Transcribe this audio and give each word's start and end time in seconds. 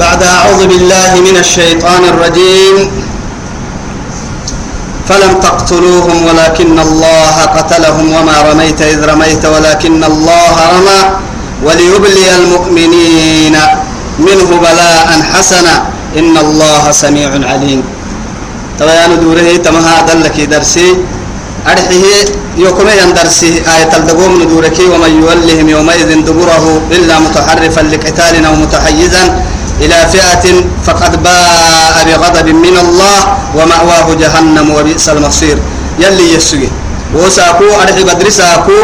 بعد 0.00 0.22
أعوذ 0.22 0.66
بالله 0.66 1.12
من 1.20 1.36
الشيطان 1.36 2.02
الرجيم. 2.04 2.76
فلم 5.08 5.32
تقتلوهم 5.40 6.26
ولكن 6.26 6.78
الله 6.78 7.36
قتلهم 7.56 8.06
وما 8.12 8.36
رميت 8.50 8.82
إذ 8.82 9.04
رميت 9.04 9.44
ولكن 9.46 10.04
الله 10.04 10.54
رمى 10.74 11.00
وليبلي 11.64 12.36
المؤمنين 12.36 13.56
منه 14.18 14.48
بلاء 14.66 15.08
حسنا. 15.32 15.74
إن 16.18 16.34
الله 16.36 16.82
سميع 16.92 17.30
عليم. 17.50 17.82
طبعا 18.80 19.06
دوره 19.22 19.56
تمها 19.64 19.96
دلك 20.08 20.36
درسي. 20.40 20.88
أرحيه 21.66 22.24
يوكم 22.58 22.88
يندرسي 22.88 23.62
آية 23.74 23.92
الدقوم 23.96 24.32
ندورك 24.42 24.78
ومن 24.92 25.12
يولهم 25.22 25.68
يومئذ 25.68 26.10
دبره 26.28 26.64
إلا 26.96 27.14
متحرفا 27.18 27.82
لقتال 27.92 28.34
أو 28.44 28.54
متحيزا. 28.54 29.24
إلى 29.80 29.98
فئة 30.12 30.44
فقد 30.86 31.22
باء 31.22 31.96
بغضب 32.06 32.48
من 32.48 32.76
الله 32.78 33.20
ومأواه 33.54 34.14
جهنم 34.14 34.70
وبئس 34.70 35.08
المصير. 35.08 35.58
يلي 35.98 36.34
يسوي 36.34 36.68
وساكو 37.14 37.64
أرحي 37.82 38.02
بدري 38.02 38.30
ساكو. 38.30 38.78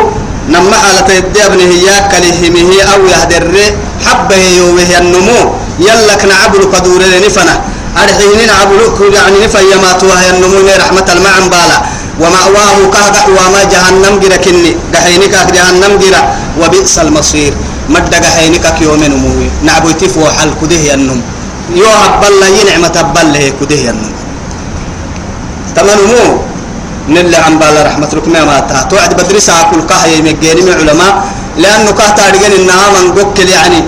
نما 0.48 0.76
حالة 0.76 1.14
يدي 1.14 1.46
ابنه 1.46 1.70
إياك 1.78 2.12
لهمه 2.24 2.70
أو 2.94 3.00
يهدر. 3.06 3.54
حبه 4.06 4.36
يومه 4.58 4.90
النمو. 4.98 5.40
يلك 5.78 6.22
نعبل 6.24 6.62
قدور 6.74 7.02
نفنا. 7.26 7.54
أرحيه 8.02 8.46
نعبل 8.46 8.80
يعني 9.14 9.36
نفا 9.44 9.60
يماتوها 9.72 10.30
النمو. 10.30 10.58
رحمة 10.82 11.08
المعن 11.12 11.44
بالا 11.52 11.78
ومأواه 12.20 12.78
كهدح 12.92 13.24
وما 13.28 13.62
جهنم 13.72 14.14
جرا 14.22 14.36
كني. 14.36 14.76
جحينك 14.92 15.34
جهنم 15.54 15.92
جرا. 16.02 16.20
وبئس 16.60 16.98
المصير. 16.98 17.52
مد 17.90 18.10
جحينك 18.10 18.64
يوم 18.80 19.02
نموي 19.04 19.48
نعبوتي 19.66 20.08
فو 20.08 20.22
حل 20.36 20.50
كده 20.60 20.94
النم 20.94 21.20
يو 21.74 21.90
هبل 22.02 22.34
لي 22.40 22.60
نعمة 22.70 22.94
هبل 22.96 23.26
له 23.34 23.52
كده 23.60 23.90
النم 23.90 24.12
تمنمو 25.76 26.24
نل 27.08 27.34
عن 27.34 27.58
بال 27.58 27.76
رحمة 27.86 28.10
لك 28.16 28.26
ما 28.28 28.86
توعد 28.90 29.12
بدرس 29.18 29.50
كل 29.70 29.80
كهي 29.90 30.22
مجاني 30.22 30.62
من 30.62 30.74
علماء. 30.80 31.12
لأنه 31.58 31.90
كهتا 31.90 32.30
رجال 32.30 32.52
إنها 32.60 32.86
من 32.94 33.06
قبل 33.16 33.48
يعني. 33.48 33.80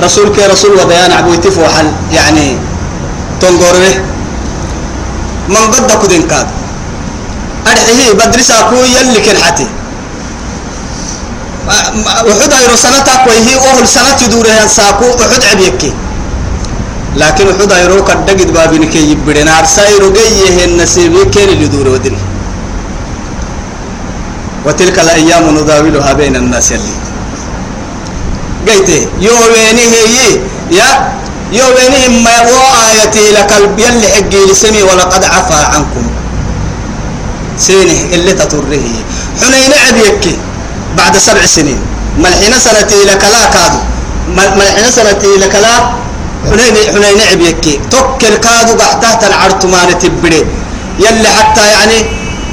رسول 0.00 0.28
كي 0.34 0.46
رسول 0.46 0.72
وبيان 0.80 1.12
عبوتي 1.12 1.50
فو 1.50 1.64
حل 1.74 1.88
يعني. 2.12 2.56
تنقره 3.40 3.94
من 5.48 5.56
قد 5.56 5.90
كدين 6.02 6.22
كاد. 6.30 6.46
أرحيه 7.66 8.12
بدرس 8.12 8.50
أكو 8.50 8.76
يلي 8.96 9.20
كن 9.20 9.36
حتي. 9.44 9.66
وحد 12.28 12.52
أيرو 12.52 12.76
سنتك 12.76 13.20
وهي 13.26 13.56
أهل 13.56 13.88
سنة 13.88 14.12
تدور 14.20 14.46
ساكو 14.66 15.04
وحد 15.20 15.42
عبيك 15.50 15.82
لكن 17.16 17.44
وحد 17.48 17.72
أيرو 17.72 18.04
كدقد 18.04 18.52
بابنك 18.52 18.94
يبدنا 18.94 19.58
أرسايرو 19.58 20.12
جيه 20.12 20.64
النسيب 20.64 21.30
كين 21.30 21.48
اللي 21.48 21.66
دور 21.66 21.88
ودري 21.88 22.16
وتلك 24.66 24.98
الأيام 24.98 25.44
نداولها 25.58 26.12
بين 26.12 26.36
الناس 26.36 26.70
يلي 26.72 26.94
قيته 28.68 29.00
يوميني 29.20 29.84
هي 29.94 30.40
يا 30.78 30.88
يوميني 31.52 32.02
ما 32.24 32.36
وآيتي 32.48 33.32
لك 33.36 33.50
يلي 33.78 34.08
حقي 34.08 34.40
لسمي 34.50 34.82
ولقد 34.82 35.24
عفا 35.24 35.60
عنكم 35.72 36.04
سينه 37.58 38.00
اللي 38.14 38.32
تطره 38.32 38.84
حنين 39.40 39.72
عبيك 39.88 40.24
بعد 40.96 41.14
سبع 41.18 41.46
سنين. 41.46 41.80
ملحين 42.18 42.54
سنتي 42.58 43.04
لك 43.10 43.24
لا 43.34 43.44
كادو. 43.54 43.80
ملحين 44.58 44.86
سنتي 44.90 45.32
لك 45.42 45.54
لا 45.64 45.74
حنين 46.50 46.76
حنين 46.94 47.20
عبيك 47.30 47.80
توكل 47.90 48.34
كادو 48.44 48.72
قحتها 48.80 49.26
العرت 49.28 49.62
ما 49.66 49.80
نتبري 49.90 50.40
يلي 50.98 51.28
حتى 51.28 51.64
يعني 51.74 51.98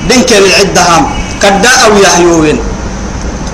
دنك 0.10 0.32
العدة 0.34 0.82
هم 0.82 1.04
كدا 1.42 1.72
أو 1.86 1.92
يحيوين 2.04 2.58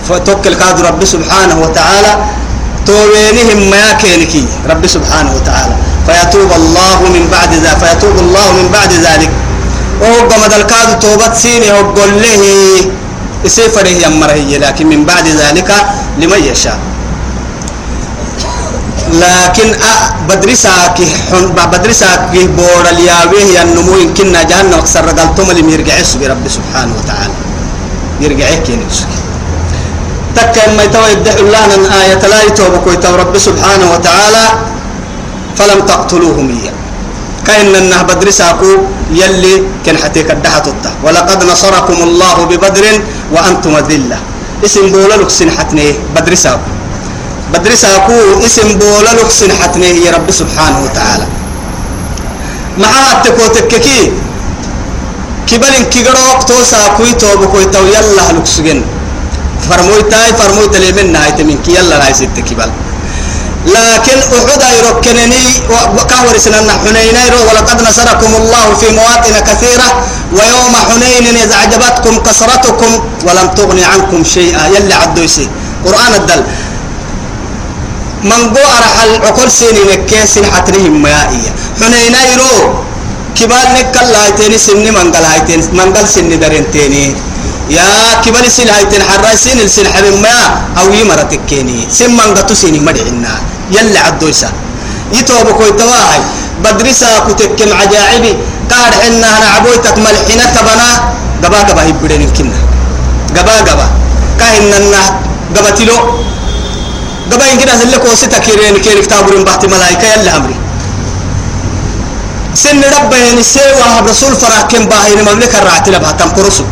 فتوكل 0.09 0.53
كادو 0.53 0.81
رب 0.89 1.01
سبحانه 1.05 1.55
وتعالى 1.63 2.11
توينهم 2.87 3.59
ما 3.69 3.85
كينكي. 4.01 4.43
رب 4.71 4.83
سبحانه 4.87 5.31
وتعالى. 5.35 5.75
فيتوب 6.07 6.51
الله 6.55 6.99
من 7.15 7.23
بعد 7.31 7.51
ذلك 7.53 7.77
فيتوب 7.83 8.15
الله 8.19 8.47
من 8.57 8.67
بعد 8.71 8.91
ذلك. 8.93 9.31
وهو 10.01 10.19
قمد 10.31 10.53
الكاد 10.53 10.99
توبت 10.99 11.33
سيني 11.35 11.71
وقل 11.71 12.11
له. 12.23 12.43
يسيفره 13.47 13.93
يمره 14.05 14.39
لكن 14.65 14.85
من 14.93 15.01
بعد 15.09 15.27
ذلك 15.41 15.69
لمن 16.21 16.41
يشاء. 16.51 16.79
لكن 19.23 19.67
بدرساك 20.29 20.97
بدرساك 21.71 22.33
بور 22.57 22.83
الياويه 22.93 23.45
ينمو 23.59 23.93
يمكن 24.03 24.35
جهنم 24.49 24.73
أكثر 24.83 25.01
رجلتم 25.09 25.45
اللي 25.51 25.73
يرجع 25.73 25.95
برب 26.19 26.43
سبحانه 26.57 26.93
وتعالى. 26.99 27.35
يرجع 28.21 28.47
كينيس 28.67 28.97
تكا 30.35 30.63
ما 30.75 30.83
يتوى 30.83 31.07
يدعي 31.11 31.39
الله 31.39 31.65
أن 31.75 31.83
آية 32.01 32.23
لا 32.27 32.39
يتوبك 32.51 32.83
ويتوى 32.87 33.15
رب 33.23 33.35
سبحانه 33.37 33.87
وتعالى 33.93 34.45
فلم 35.57 35.79
تقتلوهم 35.91 36.47
إياه. 36.57 36.77
كأن 37.47 37.75
النه 37.75 38.01
بدر 38.01 38.29
ساكو 38.29 38.71
يلي 39.11 39.63
كان 39.85 39.97
حتيك 39.97 40.31
الدحة 40.31 40.67
ولقد 41.03 41.39
نصركم 41.43 41.97
الله 42.03 42.37
ببدر 42.45 42.85
وأنتم 43.33 43.73
ذلة. 43.89 44.19
اسم 44.65 44.91
بولا 44.91 45.15
لكسن 45.21 45.49
حتنيه 45.51 45.93
بدر 46.15 46.35
ساكو 46.35 46.71
بدر 47.53 47.71
ساكو 47.75 48.43
اسم 48.45 48.67
بولا 48.81 49.11
لكسن 49.15 49.51
حتنيه 49.59 49.95
يا 50.05 50.11
رب 50.11 50.27
سبحانه 50.31 50.79
وتعالى. 50.83 51.27
معها 52.77 53.11
التكوتككي 53.17 54.11
كبل 55.47 55.73
كيغرو 55.93 56.21
وقتو 56.29 56.57
ساكوي 56.63 57.13
توبكوي 57.21 57.65
تو 57.71 57.83
يلا 57.95 58.25
لكسجن. 58.35 58.81
فرموي 59.69 60.01
تاي 60.11 60.33
فرموي 60.39 60.67
تليمن 60.67 61.11
نهاية 61.13 61.39
منك 61.43 61.67
يلا 61.67 61.95
لا 61.99 62.09
يسد 62.09 62.39
كبل. 62.49 62.69
لكن 63.67 64.17
أحد 64.37 64.61
يركنني 64.77 65.45
وكهور 65.97 66.35
سنن 66.37 66.69
حنين 66.81 67.17
ولقد 67.47 67.77
نصركم 67.87 68.31
الله 68.41 68.65
في 68.79 68.87
مواطن 68.95 69.35
كثيرة 69.47 69.89
ويوم 70.31 70.73
حنين 70.87 71.25
إذا 71.43 71.55
أعجبتكم 71.55 72.13
كثرتكم 72.25 72.91
ولم 73.27 73.47
تغني 73.57 73.83
عنكم 73.83 74.23
شيئا. 74.23 74.67
يلي 74.75 74.93
عدوسي 74.93 75.45
قرآن 75.85 76.13
الدل. 76.19 76.41
من 78.23 78.41
قو 78.55 78.63
أرحل 78.77 79.11
عقل 79.27 79.51
سيني 79.51 79.83
نكيس 79.91 80.39
حترهم 80.53 81.01
مائية 81.01 81.51
حنين 81.81 82.15
يرو 82.31 82.53
كبال 83.35 83.67
نكال 83.75 84.07
لايتيني 84.11 84.57
سني 84.57 84.91
منقل 84.91 85.25
هايتين 85.31 85.59
منقل 85.75 86.07
سني 86.07 86.35
درنتيني. 86.35 87.05
يا 87.69 88.23
كبال 88.23 88.47
سن 88.47 88.69
هايتين 88.71 89.03
حراي 89.03 89.35
سن 89.67 89.87
حبيب 89.93 90.23
ما 90.23 90.37
أو 90.79 90.87
يمرتك 90.93 91.39
كيني 91.49 91.91
سن 91.91 92.15
منقتو 92.15 92.53
سيني 92.55 92.79
مدعنا 92.79 93.56
يلي 93.71 93.99
عدوسا 93.99 94.49
يتوب 95.13 95.47
كوي 95.57 95.71
تواهي 95.71 96.21
بدرسا 96.63 97.19
كتكم 97.27 97.69
عجائبي 97.79 98.33
قال 98.71 98.93
حنا 99.01 99.27
أنا 99.37 99.47
عبويتك 99.55 99.97
ملحنة 99.97 100.45
تبنا. 100.55 100.89
قبا 101.43 101.59
قبا 101.69 101.83
يبدين 101.83 102.29
كنا 102.37 102.59
قبا 103.37 103.55
قبا. 103.67 103.87
كاين 104.39 104.73
النا 104.73 105.03
قبا 105.55 105.69
تلو. 105.77 105.97
قبا 107.31 107.45
ينكنا 107.45 107.73
سلك 107.79 108.03
وستا 108.05 108.39
كيرين 108.45 108.77
كيري 108.83 109.01
كتابورين 109.05 109.43
بحت 109.43 109.65
ملايكة. 109.65 110.07
يلي 110.13 110.29
أمري. 110.37 110.57
سن 112.63 112.81
ربين 112.81 113.37
سيوا 113.43 114.01
رسول 114.09 114.33
فراكم 114.35 114.85
باهين 114.89 115.19
مملكة 115.27 115.57
الرعتي 115.59 115.91
لبها 115.91 116.11
تنقرسو 116.11 116.65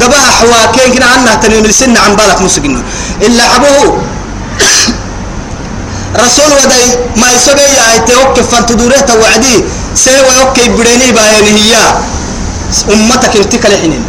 قبا 0.00 0.20
حواكين 0.38 0.88
كنا 0.94 1.06
عنا 1.06 1.34
تنين 1.34 1.64
السن 1.64 1.96
عن 1.96 2.16
بالك 2.18 2.42
مسجن 2.42 2.82
إلا 3.22 3.44
عبوه. 3.54 4.02
رسول 6.16 6.50
وداي 6.58 6.86
ما 7.16 7.28
يسوي 7.30 7.62
يا 7.78 8.02
توك 8.08 8.40
فانتدوره 8.40 9.00
توعدي. 9.00 9.64
سوى 9.94 10.30
أوكي 10.40 10.68
بديني 10.68 11.12
باين 11.12 11.46
هي 11.56 11.74
أمتك 12.90 13.36
انتك 13.36 13.66
لحنين. 13.66 14.04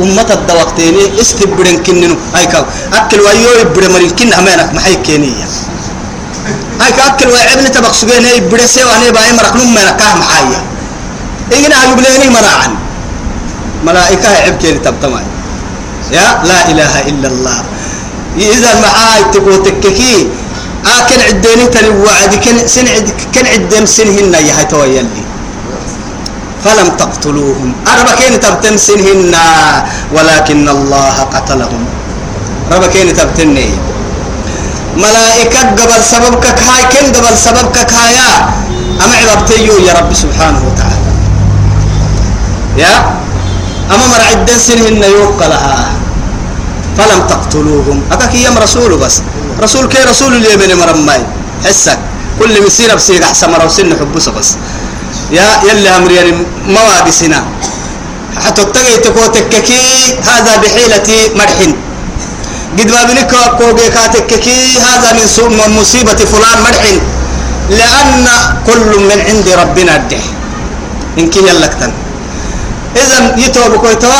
امة 0.00 0.30
الدوقتيني 0.30 1.20
استبرن 1.20 1.82
كننو. 1.86 2.16
هاي 2.34 2.46
كاو. 2.46 2.64
أكل 2.94 3.20
ويو 3.20 3.50
يبر 3.60 3.84
مرين 3.90 4.10
كن 4.18 4.32
أمانك 4.32 4.74
ما 4.74 4.80
هي 4.86 4.94
كينية 5.06 5.46
هاي 6.80 6.90
أكل 7.06 7.28
ويعبن 7.28 7.72
تبق 7.72 7.92
سجين 7.92 8.24
هي 8.24 8.36
يبر 8.36 8.60
سوى 8.66 8.90
هني 8.90 9.10
باين 9.10 9.34
مرك 9.36 9.54
نم 9.56 9.74
من 9.74 9.90
كام 9.98 10.22
حايا 10.22 10.60
إينا 11.52 11.76
يبليني 11.84 12.28
مناعا 12.30 12.68
ملائكة 13.84 14.28
عبكي 14.46 14.72
تبتماي 14.82 15.26
يا 16.12 16.42
لا 16.44 16.58
إله 16.70 16.92
إلا 17.10 17.28
الله. 17.28 17.58
إذا 18.38 18.70
معاي 18.80 19.24
تقول 19.34 19.62
تككي 19.62 20.28
آكن 20.96 21.20
عديني 21.28 21.66
تلي 21.74 21.88
وعد 21.88 22.32
كن 22.44 22.56
سن 22.66 22.88
عد 22.88 23.08
كن 23.34 23.46
عدم 23.52 23.84
سنهن 23.86 24.34
يا 24.48 24.54
هتويلي 24.62 25.22
فلم 26.64 26.88
تقتلوهم. 26.98 27.70
أربع 27.92 28.12
كين 28.18 28.40
تبتم 28.40 28.76
سنهن 28.76 29.34
ولكن 30.14 30.68
الله 30.68 31.16
قتلهم. 31.34 31.82
ربع 32.72 32.86
كين 32.86 33.08
تبتني 33.16 33.68
ملائكة 34.96 35.62
قبل 35.78 36.00
سببك 36.12 36.44
كاي 36.60 36.82
كن 36.92 37.06
قبل 37.16 37.34
سببك 37.38 37.76
كايا 37.86 38.32
أما 39.04 39.14
عببتيو 39.22 39.74
يا 39.86 39.92
رب 39.98 40.10
سبحانه 40.14 40.60
وتعالى. 40.66 41.10
يا؟ 42.82 42.94
أما 43.94 44.04
مرعد 44.12 44.50
سنهن 44.50 45.02
يوقلها. 45.02 45.76
فلم 46.98 47.20
تقتلوهم. 47.30 48.02
أكاك 48.12 48.34
يم 48.34 48.58
رسول 48.58 48.98
بس. 48.98 49.22
رسول 49.62 49.88
كي 49.88 50.02
رسول 50.10 50.32
اليمن 50.36 50.70
مرماي 50.78 51.22
حسك. 51.64 51.98
كل 52.38 52.54
مسيرة 52.66 52.94
بسيق 52.94 53.24
أحسن 53.26 53.50
مرة 53.50 53.66
وسن 53.66 53.90
حبوس 53.98 54.28
بس 54.28 54.54
يا 55.34 55.46
يلي 55.68 55.88
أمري 55.96 56.14
يعني 56.14 56.32
مواد 56.66 57.10
سنا. 57.10 57.42
حتى 58.44 58.64
تجي 58.64 58.96
تكو 59.02 59.26
تككي 59.34 60.14
هذا 60.22 60.52
بحيلة 60.62 61.08
مرحن 61.34 61.74
قد 62.78 62.90
ما 62.90 63.02
بنك 63.10 63.32
كوجي 63.58 63.88
كاتككي 63.90 64.78
هذا 64.78 65.12
من 65.12 65.70
مصيبة 65.80 66.20
فلان 66.32 66.58
مرحن 66.62 66.96
لأن 67.70 68.26
كل 68.66 68.90
من 69.10 69.18
عند 69.28 69.46
ربنا 69.62 69.96
الده 69.96 70.22
إنك 71.18 71.36
يلكتن 71.36 71.92
إذا 72.96 73.36
يتوب 73.36 73.76
كويتوا. 73.76 74.10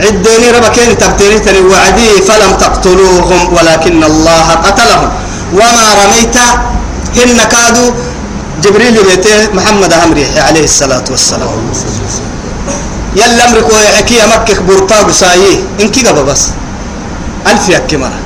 عديني 0.00 0.50
ربكين 0.50 0.98
تبتيني 0.98 1.38
تني 1.38 1.60
وعدي 1.60 2.08
فلم 2.28 2.52
تقتلوهم 2.60 3.54
ولكن 3.54 4.04
الله 4.04 4.48
قتلهم. 4.64 5.08
وما 5.52 5.86
رميت 6.04 6.36
هن 7.16 7.38
كادوا 7.52 7.90
جبريل 8.62 8.96
بيته 9.02 9.48
محمد 9.54 9.92
أمري 9.92 10.26
عليه 10.38 10.64
الصلاة 10.64 11.04
والسلام. 11.10 11.48
يلا 13.16 13.48
أمرك 13.48 13.68
ويحكي 13.72 14.18
مكك 14.26 14.62
برطاق 14.62 15.10
سايه 15.10 15.56
إنك 15.80 16.06
قبا 16.06 16.22
بس. 16.22 16.42
ألف 17.46 17.68
يكي 17.68 17.96
مرة. 17.96 18.20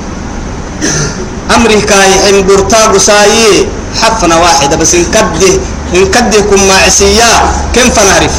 أمري 1.55 1.81
كاي 1.81 2.29
إن 2.29 2.47
برطاق 2.47 2.97
سايه 2.97 3.65
حفنة 4.01 4.41
واحدة 4.41 4.75
بس 4.77 4.95
إن 4.95 5.05
كده 5.13 5.59
إن 5.95 6.11
كده 6.11 6.41
كم 6.41 6.67
معسيا 6.67 7.31
كم 7.75 7.89
فنعرف؟ 7.89 8.31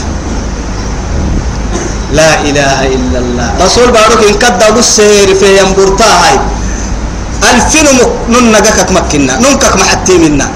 لا 2.12 2.30
إله 2.48 2.78
إلا 2.96 3.18
الله. 3.18 3.48
رسول 3.64 3.88
بارك 3.90 4.20
إن 4.28 4.34
كده 4.42 4.66
قصير 4.76 5.28
في 5.34 5.48
ينبرتا 5.58 6.10
هاي. 6.22 6.36
ألفين 7.50 7.86
نن 8.28 8.44
نجاكك 8.52 8.90
مكنا 8.92 9.34
ننكك 9.38 9.74
محتي 9.76 10.18
منا. 10.18 10.46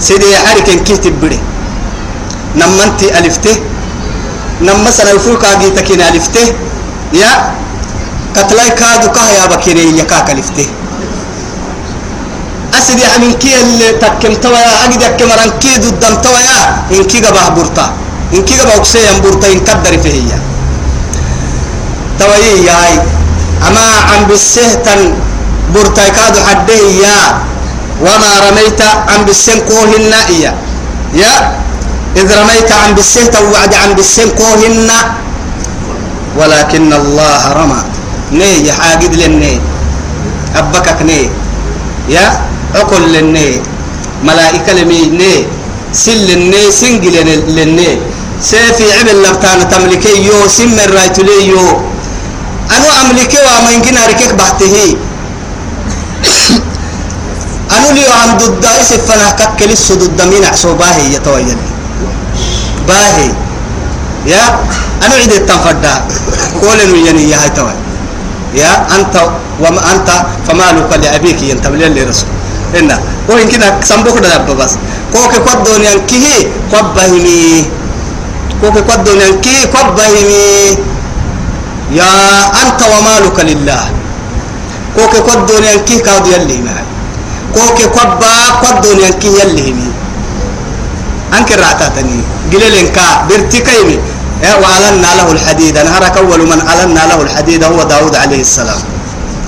سيدي 0.00 0.36
حرك 0.36 0.68
إن 0.68 0.80
كي 0.84 0.96
تبري 0.96 1.38
نما 2.58 2.84
أنت 2.84 3.02
ألفته 3.02 3.56
نما 4.66 4.90
سنفوك 4.90 5.44
أجيتك 5.44 5.88
إن 5.94 6.00
ألفته 6.00 6.46
يا 7.14 7.30
قتلاي 8.36 8.70
كادو 8.70 9.08
كهيا 9.14 9.46
بكيني 9.46 9.98
يكاك 10.00 10.30
ألفته 10.30 10.66
أسدي 12.78 13.04
من 13.22 13.32
كي 13.38 13.60
اللي 13.60 13.88
تكم 14.02 14.34
تويا 14.42 14.84
أجد 14.84 15.02
يكم 15.02 15.30
ران 15.38 15.50
كي 15.62 15.78
ضدم 15.78 16.14
تويا 16.24 16.58
إن 16.90 17.04
كي 17.10 17.18
جبه 17.20 17.48
برتا 17.54 17.86
إن 18.34 18.42
كي 18.42 18.54
جبه 18.58 18.74
أكسي 18.74 18.98
ينبرتا 19.06 19.46
إن 19.52 19.60
كدر 19.60 19.94
فيه 20.02 20.51
توي 22.22 22.66
ياي 22.70 22.94
أما 23.66 23.86
عم 24.10 24.22
بالسهتن 24.30 25.00
برتا 25.74 26.08
كادو 26.08 26.40
حده 26.46 26.78
يا 27.02 27.18
وما 27.98 28.32
رميت 28.46 28.80
عم 29.10 29.22
بالسن 29.26 29.58
كوهن 29.66 30.14
يا 30.42 30.54
يا 31.14 31.34
إذ 32.16 32.28
رميت 32.40 32.70
عم 32.72 32.92
بالسهت 32.94 33.34
وعد 33.52 33.74
عم 33.74 33.92
بالسن 33.96 34.28
كوهن. 34.38 34.90
ولكن 36.38 36.92
الله 36.92 37.52
رمى. 37.52 37.80
ني 38.32 38.68
يا 38.68 38.72
حاجد 38.72 39.14
لني. 39.16 39.60
أبكك 40.56 41.02
ني. 41.08 41.30
يا 42.08 42.40
عقل 42.74 43.12
لني. 43.12 43.60
ملائكة 44.24 44.72
لمي 44.72 45.02
ني. 45.20 45.34
سل 45.92 46.20
لني 46.28 46.70
سنجل 46.70 47.16
لني. 47.56 47.90
سيفي 48.40 48.86
عمل 48.92 49.22
لبتان 49.22 49.68
تملكي 49.72 50.24
يو 50.28 50.48
سم 50.48 50.76
الرايت 50.84 51.18
لي 51.20 51.48
يو 51.48 51.64
أنا 52.76 52.88
أملكي 53.02 53.38
وما 53.38 53.70
يمكن 53.70 53.96
أركك 53.96 54.34
بحته 54.34 54.96
أنا 57.76 57.88
لي 57.94 58.04
عن 58.20 58.36
ضد 58.38 58.64
إسف 58.64 59.00
فنا 59.12 59.30
ككلس 59.30 59.92
ضد 59.92 60.22
مين 60.22 60.44
عصو 60.44 60.74
باهي 60.74 61.14
يتوين 61.14 61.56
باهي 62.88 63.30
يا 64.26 64.44
أنا 65.02 65.14
عيد 65.14 65.32
التنفدا 65.32 65.94
قول 66.62 66.78
يعني 67.06 67.30
يا 67.30 67.36
هاي 67.36 67.74
يا 68.54 68.72
أنت 68.96 69.14
وما 69.60 69.80
أنت 69.92 70.08
فمالك 70.46 70.90
لأبيك 71.02 71.42
ينتبه 71.42 71.76
لي 71.76 72.02
رسول 72.04 72.28
إن 72.78 72.98
وإن 73.28 73.48
كنا 73.48 73.80
سنبوك 73.84 74.18
دابا 74.18 74.54
بس 74.54 74.72
كوكي 75.12 75.36
قد 75.38 75.64
دنيا 75.64 75.94
كيه 76.08 76.48
قد 76.72 76.94
بهمي 76.94 77.64
كوكي 78.60 78.80
قد 78.80 79.04
دنيا 79.04 79.30
كيه 79.44 79.64
قد 79.74 79.88
بهمي 79.96 80.76
يا 81.92 82.12
أنت 82.62 82.80
ومالك 82.92 83.38
لله. 83.40 83.84
كوكي 84.96 85.18
قد 85.28 85.46
دنيا 85.46 85.76
كيه 85.88 86.02
كاد 86.02 86.26
يلي 86.26 86.58
معي 86.66 86.84
كوكي 87.54 87.84
قد 87.96 88.10
با 88.20 88.32
قد 88.62 88.80
دنيا 88.80 89.10
كيه 89.10 89.40
يلي 89.40 89.72
مي 89.72 89.88
أنك 91.38 91.52
رعتاتني 91.52 92.20
قليل 92.52 92.88
كا 92.96 93.06
برتكيمي 93.28 93.98
وألنا 94.62 95.10
له 95.18 95.28
الحديد. 95.32 95.76
أنا 95.76 95.98
هرك 95.98 96.16
أول 96.16 96.40
من 96.50 96.60
ألنا 96.72 97.02
له 97.10 97.22
الحديد 97.22 97.64
هو 97.64 97.82
داود 97.82 98.16
عليه 98.16 98.40
السلام. 98.40 98.82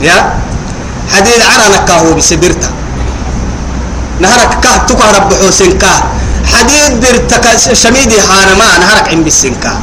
يا؟ 0.01 0.19
حديد 1.13 1.41
عرنا 1.51 1.77
كهو 1.89 2.15
بسبرته. 2.15 2.71
نهرك 4.21 4.53
كه 4.63 4.77
تكهرب 4.89 5.29
بحوسين 5.29 5.79
كه 5.79 5.95
حديد 6.53 7.01
برتك 7.01 7.45
شميدي 7.73 8.19
حانما 8.23 8.79
نهرك 8.79 9.09
عم 9.13 9.23
بالسين 9.25 9.55
كه 9.63 9.75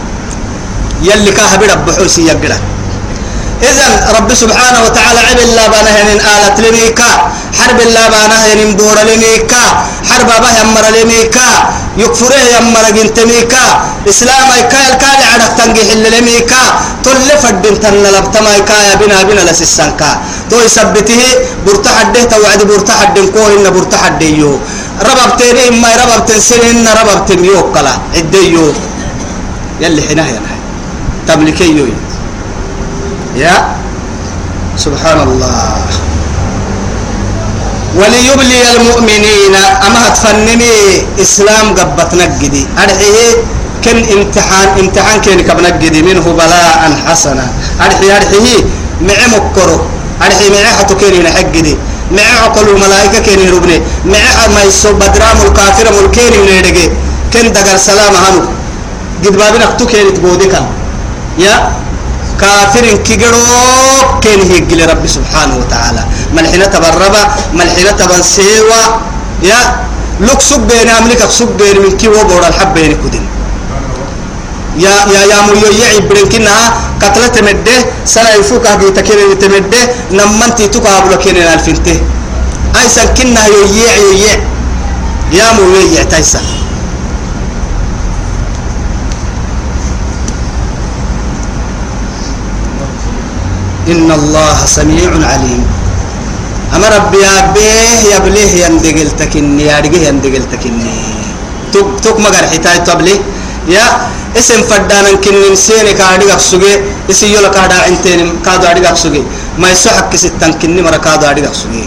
يلي 1.01 1.31
كه 1.31 1.55
برب 1.61 1.85
بحوسي 1.85 2.21
يقرأ. 2.31 2.59
إذا 3.69 3.87
رب 4.17 4.29
سبحانه 4.33 4.79
وتعالى 4.85 5.19
عب 5.29 5.39
الله 5.47 5.65
بانه 5.73 5.93
ين 6.11 6.19
آلة 6.33 6.57
لميكا 6.65 7.09
حرب 7.59 7.79
الله 7.87 8.05
بانه 8.13 8.39
ين 8.51 8.73
بور 8.79 8.97
لميكا 9.09 9.63
حرب 10.09 10.29
أباه 10.37 10.53
يمر 10.61 10.85
لميكا 10.97 11.47
يكفره 12.01 12.41
يمر 12.57 12.85
جنت 12.97 13.17
ميكا 13.31 13.65
إسلام 14.09 14.47
أيكا 14.57 14.79
الكال 14.89 15.19
عرق 15.33 15.51
تنجح 15.57 15.87
لميكا 16.13 16.61
تل 17.05 17.29
فدن 17.43 17.75
تنلب 17.83 18.25
تمايكا 18.33 18.75
يا 18.87 18.95
بنا 19.01 19.17
بنا 19.29 19.41
لسسانكا 19.47 20.09
تو 20.49 20.57
يثبته 20.65 21.21
برتحده 21.65 22.23
توعد 22.33 22.61
برتحد 22.69 23.15
كوه 23.33 23.47
إن 23.57 23.65
برتحد 23.75 24.21
يو 24.41 24.51
رببتني 25.09 25.63
إما 25.69 25.89
رببتن 26.01 26.39
سنين 26.49 26.87
رببتن 26.99 27.45
يوكلا 27.45 27.93
عديو. 28.17 28.65
يلي 29.81 30.01
حناه 30.09 30.27
ينهي 30.35 30.50
تملكي 31.27 31.77
يوي. 31.77 31.93
يا؟ 33.35 33.55
سبحان 34.77 35.19
الله. 35.27 35.75
وليبلي 37.99 38.61
المؤمنين 38.75 39.55
أما 39.87 40.09
تفنني 40.15 40.71
إسلام 41.21 41.75
قبت 41.75 42.11
نجدي 42.15 42.63
أرحيه 42.83 43.35
كن 43.83 43.97
امتحان 44.15 44.67
امتحان 44.79 45.17
كن 45.21 45.41
كب 45.43 45.59
نجدي 45.59 46.01
منه 46.01 46.23
بلاء 46.23 46.79
حسنا. 47.07 47.45
أرحيه 47.85 48.17
أرحيه 48.17 48.59
معي 49.01 49.27
مكرو 49.35 49.77
أرحيه 50.23 50.49
معي 50.49 50.71
حتو 50.79 50.95
كن 50.95 51.23
نحجدي 51.23 51.75
معي 52.15 52.31
عقل 52.43 52.65
الملائكة 52.69 53.19
كن 53.27 53.39
يربني. 53.47 53.77
معي 54.05 54.47
ما 54.55 54.61
يسو 54.63 54.93
بدرام 54.95 55.37
الكافر 55.47 55.87
ملكين 55.91 56.33
ينيرجي 56.33 56.85
كن 57.33 57.51
دقر 57.51 57.77
سلام 57.77 58.13
هنو. 58.23 58.41
قد 59.23 59.35
بابنا 59.37 59.63
اكتو 59.63 59.85
كن 59.91 60.13
تبودك 60.15 60.55
يا 61.37 61.71
كافر 62.41 62.85
كجرو 63.07 63.39
كان 64.23 64.39
هيجل 64.51 64.89
ربي 64.89 65.07
سبحانه 65.07 65.55
وتعالى. 65.61 66.03
ملحنا 66.33 66.65
تبربا 66.65 67.21
ملحنا 67.53 67.91
تبن 67.91 68.21
سيوا 68.21 68.83
يا 69.43 69.59
لك 70.21 70.41
سب 70.41 70.67
بين 70.67 70.89
أمريكا 70.89 71.27
سب 71.29 71.49
بين 71.57 71.81
من 71.81 71.91
كي 71.97 72.07
وبور 72.07 72.41
الحب 72.47 72.73
بين 72.73 72.93
كدين 73.03 73.25
يا 74.77 74.93
يا 75.13 75.21
يا 75.31 75.37
مو 75.45 75.53
يعي 75.81 75.99
برنكنا 76.07 76.53
قتلت 77.01 77.35
مده 77.43 77.77
سنة 78.05 78.29
يفوك 78.39 78.67
هذه 78.67 78.89
تكير 78.95 79.33
تمده 79.41 79.81
نمنتي 80.11 80.67
تقابل 80.67 81.15
كيرين 81.15 81.43
الفنته 81.43 81.97
أي 82.79 82.85
سكنا 82.89 83.41
يعي 83.47 83.77
يعي 83.83 84.39
يا 85.31 85.47
مو 85.57 85.63
يعي 85.75 86.05
تايسا 86.05 86.39
إن 93.91 94.09
الله 94.19 94.57
سميع 94.77 95.11
عليم. 95.31 95.63
أما 96.75 96.87
ربي 96.97 97.21
أبيه 97.39 98.15
يبليه 98.15 98.51
يندقل 98.63 99.09
تكني 99.19 99.63
يارجيه 99.67 100.07
يندقل 100.07 100.43
تكني. 100.51 100.99
تك 101.73 101.87
تك 102.03 102.17
مجر 102.19 102.43
حتاي 102.51 102.79
تبلي 102.87 103.15
يا 103.67 103.85
اسم 104.39 104.61
فدانا 104.69 105.11
كنن 105.23 105.55
سيني 105.55 105.93
كادي 105.99 106.33
أقصوجي 106.33 106.73
اسي 107.11 107.31
يلا 107.35 107.47
كادا 107.47 107.77
عنتين 107.87 108.43
كادو 108.45 108.65
أدي 108.67 108.87
أقصوجي 108.87 109.23
ما 109.59 109.71
يسحق 109.71 110.11
كستان 110.11 110.51
كني 110.59 110.81
مرا 110.81 110.97
كادو 110.97 111.25
أدي 111.31 111.47
أقصوجي 111.47 111.83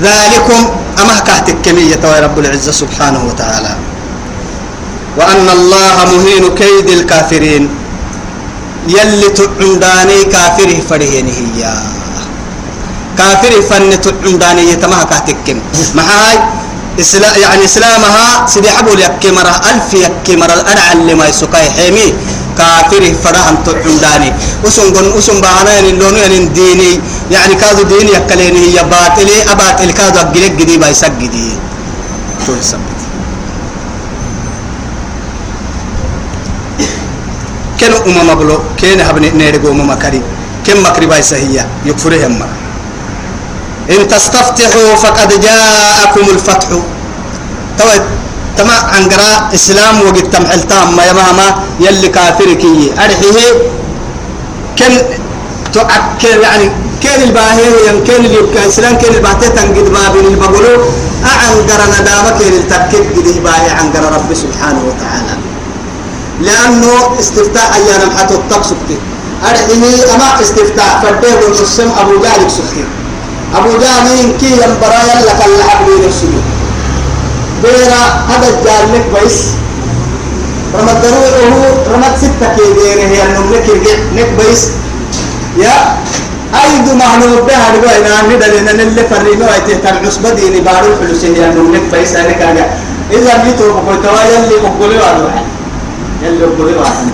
ذلكم 0.00 0.60
أما 1.00 1.14
كهتك 1.26 1.56
كمية 1.64 2.00
رب 2.00 2.36
العزة 2.38 2.72
سبحانه 2.72 3.20
وتعالى. 3.28 3.72
وأن 5.18 5.46
الله 5.48 5.96
مهين 6.12 6.44
كيد 6.60 6.88
الكافرين. 6.88 7.64
يلي 8.88 9.28
تعنداني 9.28 10.24
كافره 10.32 10.80
فرهينه 10.90 11.32
هي. 11.32 11.62
كافره 13.18 13.60
فن 13.60 14.00
تعنداني 14.00 14.62
يتمها 14.72 15.04
كهتكم. 15.04 15.58
محاي 15.94 16.38
إسلام 17.00 17.40
يعني 17.40 17.64
إسلامها 17.64 18.46
سيدي 18.46 18.70
حبول 18.70 19.00
يكي 19.00 19.30
مرة 19.30 19.54
ألف 19.70 19.94
يكي 19.94 20.36
مرة 20.36 20.60
أنا 20.72 20.80
علم 20.90 21.22
يسوكاي 21.22 21.70
حيمي. 21.70 22.14
كافره 22.58 23.12
فرهم 23.24 23.56
تعنداني 23.66 24.32
وسن 24.64 24.92
قن 24.92 25.06
وسن 25.16 25.40
بانا 25.40 25.70
يعني 25.74 25.92
لونو 25.92 26.16
يعني 26.16 26.38
ديني. 26.44 27.00
يعني 27.30 27.54
كادو 27.54 27.82
ديني 27.82 28.12
يكليني 28.12 28.60
هي 28.66 28.78
باطلي 28.84 29.36
أباطل 29.52 29.90
كادو 29.90 30.18
أقلق 30.18 30.52
جدي 30.58 30.76
بايسك 30.76 31.12
جدي 31.20 31.48
شو 32.46 32.52
كن 37.80 37.92
أمم 38.06 38.30
بلو 38.40 38.56
كن 38.80 39.00
هبني 39.00 39.30
نيرجو 39.30 39.70
أمم 39.70 39.92
كريم 40.02 40.22
كم 40.66 40.78
مكري 40.86 41.06
بايسة 41.06 41.36
هي 41.36 41.56
يكفرهم 41.88 42.32
مرة 42.38 42.56
إن 43.94 44.08
تستفتحوا 44.08 44.94
فقد 45.02 45.30
جاءكم 45.40 46.24
الفتح 46.34 46.68
تو 47.78 47.88
تما 48.58 48.76
عنقرا 48.94 49.54
إسلام 49.54 49.94
وقت 50.06 50.26
تمحل 50.34 50.62
تام 50.70 50.96
ما 50.96 51.04
يماما 51.10 51.46
يلي 51.80 52.08
كافرك 52.08 52.62
أرحيه 53.04 53.48
كن 54.78 54.92
تؤكل 55.72 56.38
يعني 56.42 56.66
كان 57.02 57.22
الباهي 57.22 57.66
ين 57.88 58.04
كان 58.06 58.24
اللي 58.24 58.68
إسلام 58.68 58.94
كان 58.98 59.14
الباهي 59.14 59.48
تنقد 59.56 59.86
بابين 59.94 60.26
البقولو 60.32 60.74
أعنقرا 61.30 61.86
ندامة 62.00 62.30
كان 62.38 62.52
التكك 62.60 63.04
قد 63.16 63.42
باهي 63.44 63.70
عنقرا 63.78 64.08
رب 64.16 64.34
سبحانه 64.34 64.82
وتعالى 64.88 65.39
لأنه 66.40 67.20
استفتاء 67.20 67.74
أيانا 67.74 68.18
حتى 68.18 68.34
التقسكتي 68.34 68.98
أرحيه 69.44 70.14
أما 70.14 70.40
استفتاء 70.42 71.00
فرديه 71.02 71.46
ونسم 71.48 71.90
أبو 72.00 72.22
جهل 72.22 72.50
سكتي. 72.50 72.84
أبو 73.56 73.68
جهل 73.78 74.32
كي 74.40 74.52
ينبرا 74.52 75.00
يلك 75.10 75.40
اللحب 75.46 75.86
من 75.88 76.04
السجود 76.08 76.44
بيرا 77.62 78.02
هذا 78.28 78.48
الجار 78.48 78.82
لك 78.94 79.22
بيس. 79.22 79.38
رمت 80.78 80.96
دروعه 81.04 81.74
رمت 81.94 82.18
ستة 82.18 82.46
كي 82.56 82.72
ديره 82.72 83.06
هي 83.08 83.22
النملك 83.22 83.66
نك 84.16 84.28
بيس. 84.38 84.68
يا 85.58 85.98
أيد 86.54 86.88
معنو 86.94 87.42
بها 87.46 87.72
نقول 87.72 87.88
أنا 87.88 88.22
ندل 88.36 88.68
إن 88.68 88.80
اللي 88.80 89.02
فريمه 89.10 89.46
ويتهتم 89.46 90.06
عصبة 90.06 90.30
ديني 90.30 90.60
بارو 90.60 90.96
حلوسين 91.00 91.36
يا 91.36 91.50
النملك 91.50 91.82
بيس 91.92 92.14
أنا 92.16 92.32
كاجا 92.32 92.70
إذا 93.12 93.44
جيتوا 93.44 93.72
بقول 93.72 94.02
توا 94.02 94.22
يلي 94.22 94.56
بقولي 94.62 94.96
واحد 94.98 95.42
يلي 96.22 96.46
بقولي 96.46 96.74
واحد 96.76 97.06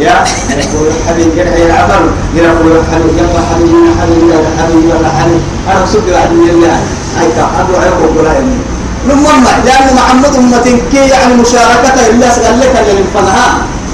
يا 0.00 0.14
يقول 0.50 0.88
حبيبي 1.08 1.30
جرح 1.36 1.52
يا 1.56 1.72
عبر. 1.74 2.02
يقول 2.36 2.82
حبيبي 2.92 3.18
يلا 3.20 3.40
حبيبي 3.50 3.78
يا 3.88 3.92
حبيبي 4.00 4.26
يا 4.32 4.40
حبيبي 4.62 4.88
يا 4.88 5.12
حبيبي. 5.20 5.40
أنا 5.70 5.84
بسوق 5.84 6.02
واحد 6.14 6.30
يلا 6.32 6.72
أيتا 7.20 7.44
أدعو 7.60 7.80
عليكم 7.80 8.16
ولا 8.16 8.32
يمين 8.38 8.60
نمم 9.08 9.44
لأن 9.66 9.86
محمد 9.96 10.34
أمة 10.36 10.66
كي 10.92 10.96
يعني 11.08 11.34
مشاركة 11.34 11.96
إلا 12.10 12.30
سأل 12.34 12.60
لك 12.60 12.74
للفنها 12.88 13.48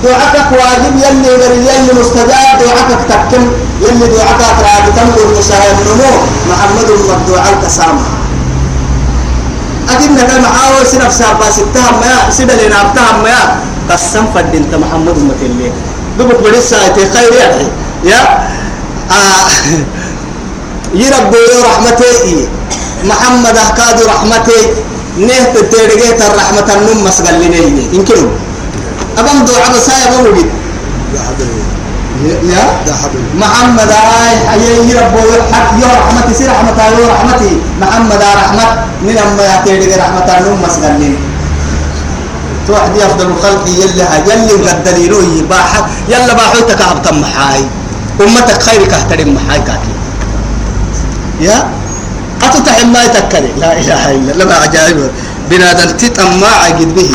دعاءك 0.05 0.49
واجب 0.53 0.95
يلي 0.97 1.29
غير 1.37 1.53
يلي 1.53 2.01
مستجاب 2.01 2.59
دعاءك 2.61 3.01
تكم 3.09 3.43
يلي 3.83 4.07
دعاءك 4.17 4.41
راجع 4.67 4.89
تمر 4.97 5.19
المساهم 5.33 5.77
نمو 5.87 6.11
محمد 6.51 6.89
أمة 6.91 7.19
دعاء 7.29 7.55
تسامح 7.63 8.03
أكيد 9.95 10.11
نقل 10.11 10.41
محاول 10.43 10.87
سنف 10.87 11.13
سابا 11.13 11.51
ستهم 11.51 11.95
ما 12.01 12.31
سيدا 12.31 12.55
لنا 12.67 12.81
أبتهم 12.81 13.23
ما 13.25 13.39
قسم 13.91 14.25
فد 14.35 14.55
انت 14.55 14.75
محمد 14.75 15.09
أمة 15.19 15.35
اللي 15.43 15.73
دبك 16.19 16.41
بريسا 16.43 16.77
خير 17.15 17.33
يعني. 17.41 17.65
يا؟ 18.05 18.23
آه. 19.11 19.47
يربو 21.03 21.37
رحمتي. 21.65 22.49
محمد 23.05 23.57
أحكاد 23.57 24.03
رحمتي. 24.03 24.61
نه 25.19 25.39
تترجع 25.55 26.27
الرحمة 26.27 26.69
النوم 26.75 27.05
مسجل 27.05 27.35
لنا 27.43 27.57
يمكن 27.93 28.17
أبم 29.19 29.45
دعاء 29.45 29.73
بسايا 29.73 30.07
بوجد 30.23 30.47
يا؟ 32.53 32.65
محمد 33.39 33.91
هاي 33.91 34.37
حي 34.49 34.93
ربو 34.93 35.19
حق 35.53 35.71
يا 35.83 35.89
رحمتي 36.01 36.35
سير 36.35 36.49
رحمة 36.51 36.83
يا 37.01 37.09
رحمتي. 37.09 37.53
محمد 37.81 38.23
رحمة 38.23 38.67
من 39.03 39.19
أما 39.19 39.43
يترجع 39.55 39.97
رحمة 40.05 40.39
النوم 40.39 40.63
مسجل 40.63 40.93
لنا 41.01 41.17
توحد 42.67 42.99
أفضل 42.99 43.27
الخلق 43.27 43.65
يلي 43.69 44.05
يلي 44.29 44.71
قدلينو 44.71 45.21
يباح 45.39 45.71
يلا 46.09 46.33
باحوتك 46.35 46.81
عبد 46.83 47.07
محاي 47.15 47.63
أمتك 48.21 48.63
خيرك 48.63 48.93
احترم 48.95 49.35
محاي 49.35 49.59
كاتي 49.59 49.93
يا؟ 51.41 51.69
أتتحم 52.43 52.89
ما 52.93 53.01
يتكلي 53.05 53.51
لا 53.63 53.71
إله 53.81 54.03
إلا 54.11 54.43
الله 54.43 54.55
عجائب. 54.55 54.99
بنادم 55.51 55.91
تتأمى 56.01 56.51
عقد 56.63 56.95
به 56.95 57.11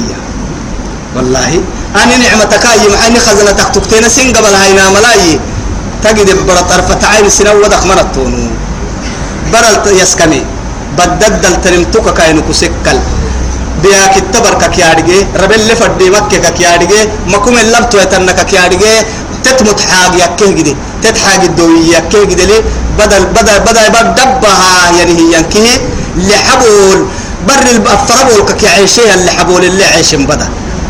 والله 1.15 1.51
أنا 1.95 2.15
نعمتك 2.17 2.65
أي 2.65 2.83
معاني 2.93 3.19
خزنتك 3.19 3.69
تكتين 3.75 4.09
سن 4.09 4.27
قبل 4.35 4.53
هاينا 4.55 4.89
ملاي 4.95 5.39
تجد 6.03 6.29
برا 6.47 6.61
طرفة 6.61 7.01
عين 7.07 7.29
سنة 7.29 7.51
ودق 7.53 7.83
مرتونو. 7.85 8.43
برا 9.53 9.91
يسكمي 10.01 10.41
بددل 10.97 11.53
تنمتك 11.63 12.05
كاينو 12.17 12.41
كسكل 12.47 12.97
بيا 13.83 14.07
كتبر 14.15 14.53
كيارجي 14.75 15.19
ربل 15.41 15.61
لفدي 15.67 16.09
مكة 16.09 16.49
كيارجي 16.57 17.01
مكوم 17.27 17.57
اللبتو 17.57 17.97
يتنك 17.97 18.39
كيارجي 18.45 18.93
تتمت 19.43 19.79
حاج 19.89 20.13
يكيه 20.23 20.51
جدي 20.57 20.75
تتحاج 21.03 21.41
الدوية 21.43 21.97
يكيه 21.97 22.23
جدي 22.23 22.45
ليه 22.45 22.61
بدل 22.99 23.25
بدل 23.25 23.59
بدل 23.59 23.89
بدبها 23.95 24.91
يعني 24.97 25.13
هي 25.19 25.33
ينكيه 25.37 25.75
لحبول 26.17 26.99
بر 27.47 27.63
الفربول 27.75 28.51
كي 28.59 28.67
عيشيه 28.67 29.13
اللي 29.13 29.31
حبول 29.31 29.63
اللي 29.65 29.83
عيش 29.85 30.15
بدل 30.15 30.47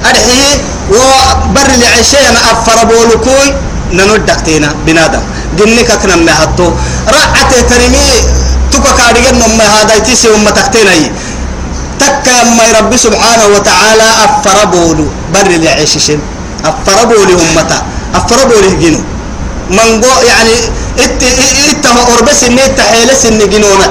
أرحيه 0.09 0.53
وبر 0.91 1.67
اللي 1.73 1.87
عيشيه 1.87 2.29
أنا 2.29 2.39
أفربول 2.51 3.09
كوي 3.23 3.47
ننودك 3.93 4.39
تينا 4.45 4.75
بنادم. 4.85 5.21
جنك 5.57 5.91
كنا 6.01 6.15
ما 6.15 6.43
هتو 6.43 6.67
رعته 7.15 7.61
ترمي 7.69 8.07
تبقى 8.71 8.93
كارجن 8.97 9.39
ما 9.57 9.63
هذا 9.63 9.95
يتيسي 9.95 10.27
أمتك 10.35 10.67
تينا 10.73 10.91
تكا 12.31 12.43
ما 12.55 12.79
ربي 12.79 12.97
سبحانه 12.97 13.45
وتعالى 13.55 14.07
أفربول 14.25 14.97
بر 15.33 15.47
اللي 15.51 15.69
عيشين 15.69 16.19
أفربول 16.65 17.27
أمتا. 17.31 17.77
أفربول 18.15 18.65
جنو. 18.79 18.99
من 19.69 20.01
قو 20.03 20.13
يعني 20.27 20.55
إت 20.99 21.23
إت 21.71 21.85
أربس 22.15 22.43
إن 22.43 22.59
إت 22.59 22.79
حيلس 22.79 23.25
إن 23.25 23.39
جنونا 23.49 23.87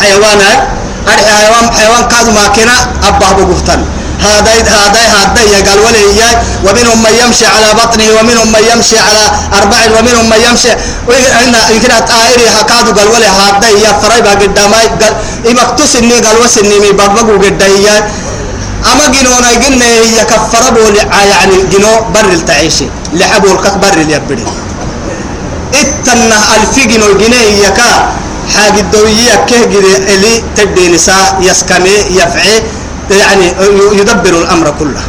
حيوانات 0.00 0.60
أرحي 1.08 1.30
حيوان 1.38 1.64
حيوان 1.78 2.04
كاد 2.12 2.26
ما 2.36 2.44
كنا 2.56 2.76
أباه 3.08 3.32
بقفتن 3.32 3.80
هذا 4.20 4.52
هذا 4.52 5.00
هذا 5.00 5.42
يقال 5.42 5.78
ولا 5.78 5.98
إياه 5.98 6.42
ومنهم 6.64 7.02
من 7.02 7.14
يمشي 7.24 7.46
على 7.46 7.74
بطنه 7.74 8.04
ومنهم 8.20 8.52
من 8.52 8.62
يمشي 8.72 8.98
على 8.98 9.24
أربع 9.52 9.98
ومنهم 9.98 10.30
من 10.30 10.40
يمشي. 10.50 10.68
وإن 11.08 11.54
يمكن 11.74 11.90
أتائري 11.90 12.48
هكذا 12.48 12.92
قال 12.96 13.08
ولا 13.08 13.30
هذا 13.30 13.68
يا 13.68 13.92
فراي 14.02 14.22
بقدامي 14.22 14.86
قال 15.00 15.14
إمكتوس 15.50 15.96
إني 15.96 16.14
قال 16.14 16.36
وسني 16.44 16.78
مي 16.80 16.92
بقبقوا 16.92 17.38
قدايا 17.38 18.10
أما 18.92 19.06
جنونا 19.14 19.52
جنة 19.54 19.84
هي 19.84 20.24
كفر 20.24 20.70
بول 20.70 20.96
يعني 21.30 21.56
جنو 21.72 21.92
بر 22.14 22.32
التعيشي 22.32 22.86
لحبوا 23.12 23.52
الكك 23.52 23.76
بر 23.76 23.94
اليبري 23.94 24.44
إتنا 25.74 26.38
ألف 26.54 26.86
جنو 26.86 27.18
جنة 27.18 27.36
هي 27.36 27.70
كا. 27.76 28.12
حاجة 28.54 28.80
دوية 28.92 29.34
كه 29.48 29.64
جري 29.72 29.96
اللي 30.14 30.42
تبدي 30.56 30.88
نساء 30.88 31.38
يسكني 31.40 31.96
يفعي. 32.10 32.62
يعني 33.10 33.46
يدبر 33.92 34.30
الأمر 34.42 34.74
كله. 34.78 35.02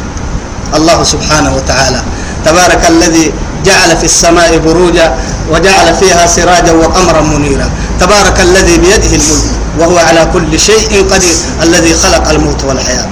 الله 0.74 1.04
سبحانه 1.04 1.56
وتعالى 1.56 2.02
تبارك 2.44 2.82
الذي 2.88 3.32
جعل 3.64 3.96
في 3.96 4.04
السماء 4.04 4.58
بروجا 4.58 5.14
وجعل 5.50 5.94
فيها 6.00 6.26
سراجا 6.26 6.72
وقمرا 6.72 7.20
منيرا. 7.20 7.70
تبارك 8.00 8.40
الذي 8.40 8.78
بيده 8.78 9.12
الملك 9.16 9.44
وهو 9.78 9.98
على 9.98 10.28
كل 10.32 10.58
شيء 10.58 11.06
قدير 11.12 11.36
الذي 11.62 11.94
خلق 11.94 12.28
الموت 12.28 12.64
والحياة. 12.64 13.08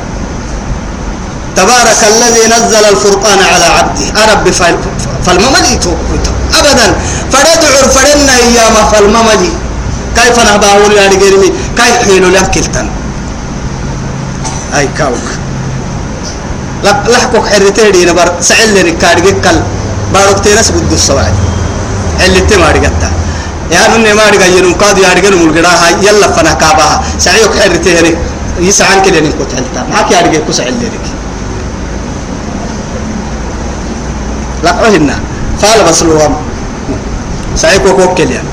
تبارك 1.57 2.01
الذي 2.03 2.45
نزل 2.47 2.85
الفرقان 2.85 3.39
على 3.55 3.65
عبده. 3.65 4.07
أرب 4.25 4.51
فالممدي 5.27 5.79
أبدا. 6.55 6.95
فندعو 7.33 7.89
فرنا 7.95 8.33
أيام 8.33 8.75
فالممدي 8.93 9.53
كيف 10.17 10.37
نهباول 10.39 10.93
يا 10.93 11.09
رجالي 11.09 11.53
كيف 11.77 11.97
حيلو 12.05 12.29
لك 12.29 12.51
كلتن 12.51 12.87
أي 14.77 14.89
كاوك 14.99 15.27
لحكوك 16.85 17.47
حرتيري 17.47 18.05
نبر 18.05 18.33
سعل 18.41 18.75
لك 18.75 18.99
كارجك 18.99 19.37
كل 19.45 19.59
بارك 20.15 20.39
تيرس 20.45 20.71
بدو 20.71 20.95
السواد 20.95 21.35
اللي 22.27 22.41
تماري 22.41 22.79
قتا 22.79 23.11
يا 23.73 23.89
نوني 23.89 24.15
ما 24.15 24.31
رجع 24.31 24.47
ينوم 24.47 24.75
كادو 24.75 25.01
يا 25.03 25.13
رجال 25.17 25.35
ملقراها 25.47 25.89
يلا 26.03 26.27
فنا 26.35 26.53
كابها 26.53 27.03
سعيك 27.19 27.53
حرتي 27.61 27.99
هني 27.99 28.15
يسعان 28.61 29.03
كده 29.03 29.19
إنك 29.19 29.35
كتلتا 29.41 29.81
معك 29.93 30.11
يا 30.13 30.21
رجال 30.21 30.43
كسع 30.49 30.63
الليلك 30.73 31.07
لا 34.65 34.87
أهنا 34.87 35.19
فعل 35.63 35.85
بس 35.89 36.03
الوام 36.03 36.35
سعيك 37.57 37.85
وكوكل 37.87 38.31
يعني 38.31 38.49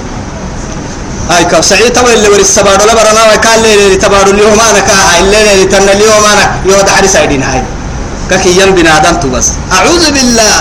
هاي 1.31 1.43
كا 1.51 1.61
سعي 1.61 1.89
تبا 1.89 2.13
اللي 2.13 2.27
وري 2.33 2.41
السبارو 2.41 2.83
لا 2.85 2.93
برنا 2.93 3.21
وكال 3.33 3.65
اللي 3.65 3.95
تبارو 3.95 4.31
اليوم 4.31 4.59
أنا 4.69 4.79
كا 4.79 5.19
اللي 5.19 5.53
اللي 5.53 5.65
تن 5.65 5.88
اليوم 5.95 6.23
أنا 6.33 6.45
يود 6.65 6.89
حد 6.89 7.05
سايدين 7.05 7.43
هاي 7.43 7.63
ككي 8.29 8.51
يم 8.59 8.71
بنادم 8.75 9.15
تو 9.21 9.27
بس 9.33 9.47
أعوذ 9.77 10.03
بالله 10.15 10.55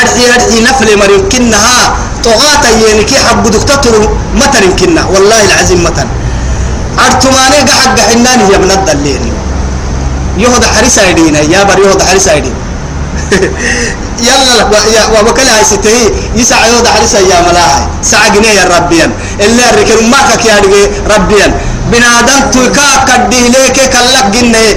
أرحي 0.00 0.24
أرحي 0.36 0.58
نفل 0.68 0.88
مريم 1.02 1.22
كنها 1.32 1.76
طغاة 2.24 2.64
ينكي 2.84 3.16
حب 3.26 3.42
دكتور 3.56 3.94
متن 4.40 4.64
كنا 4.80 5.02
والله 5.12 5.40
العظيم 5.48 5.80
متن 5.86 6.08
أرتماني 7.06 7.58
قحق 7.70 7.96
حنان 8.08 8.40
هي 8.48 8.58
من 8.62 8.70
الدلين 8.78 9.22
يهود 10.42 10.64
حريص 10.64 10.98
أيدين 10.98 11.34
يا 11.34 11.60
بر 11.68 11.78
يهود 11.84 12.02
حريص 12.02 12.28
أيدين 12.28 12.54
يلا 14.27 14.53
يا 14.95 15.03
وبكل 15.19 15.47
هاي 15.47 15.63
ستهي 15.63 16.03
يسعى 16.35 16.69
يهود 16.71 16.87
حريص 16.87 17.13
يا 17.13 17.39
ملاهي 17.47 17.87
سعى 18.03 18.29
جنيه 18.29 18.49
يا 18.59 18.65
ربيان 18.77 19.11
إلا 19.45 19.63
الركن 19.69 20.09
ما 20.11 20.17
كك 20.29 20.45
يا 20.45 20.57
ربيان 21.15 21.51
بنادم 21.91 22.39
تلقى 22.53 22.89
كديه 23.07 23.47
ليك 23.53 23.77
كلك 23.93 24.25
جنيه 24.35 24.73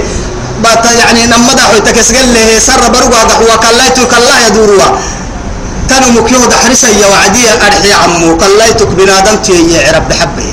بات 0.63 0.85
يعني 0.99 1.21
نمدا 1.31 1.63
حيتك 1.71 1.97
اسقل 1.97 2.27
له 2.33 2.59
سر 2.59 2.83
برغا 2.93 3.21
قحوا 3.29 3.55
كلايتو 3.63 4.03
كلا 4.11 4.35
يدوروا 4.47 4.89
تنو 5.89 6.07
مكيو 6.21 6.45
دحرس 6.51 6.83
يا 6.83 7.07
وعدي 7.07 7.43
ارحي 7.65 7.91
عمو 7.93 8.37
كلايتك 8.37 8.87
بنادم 8.97 9.35
تي 9.45 9.55
يعرب 9.73 10.03
بحبه 10.09 10.49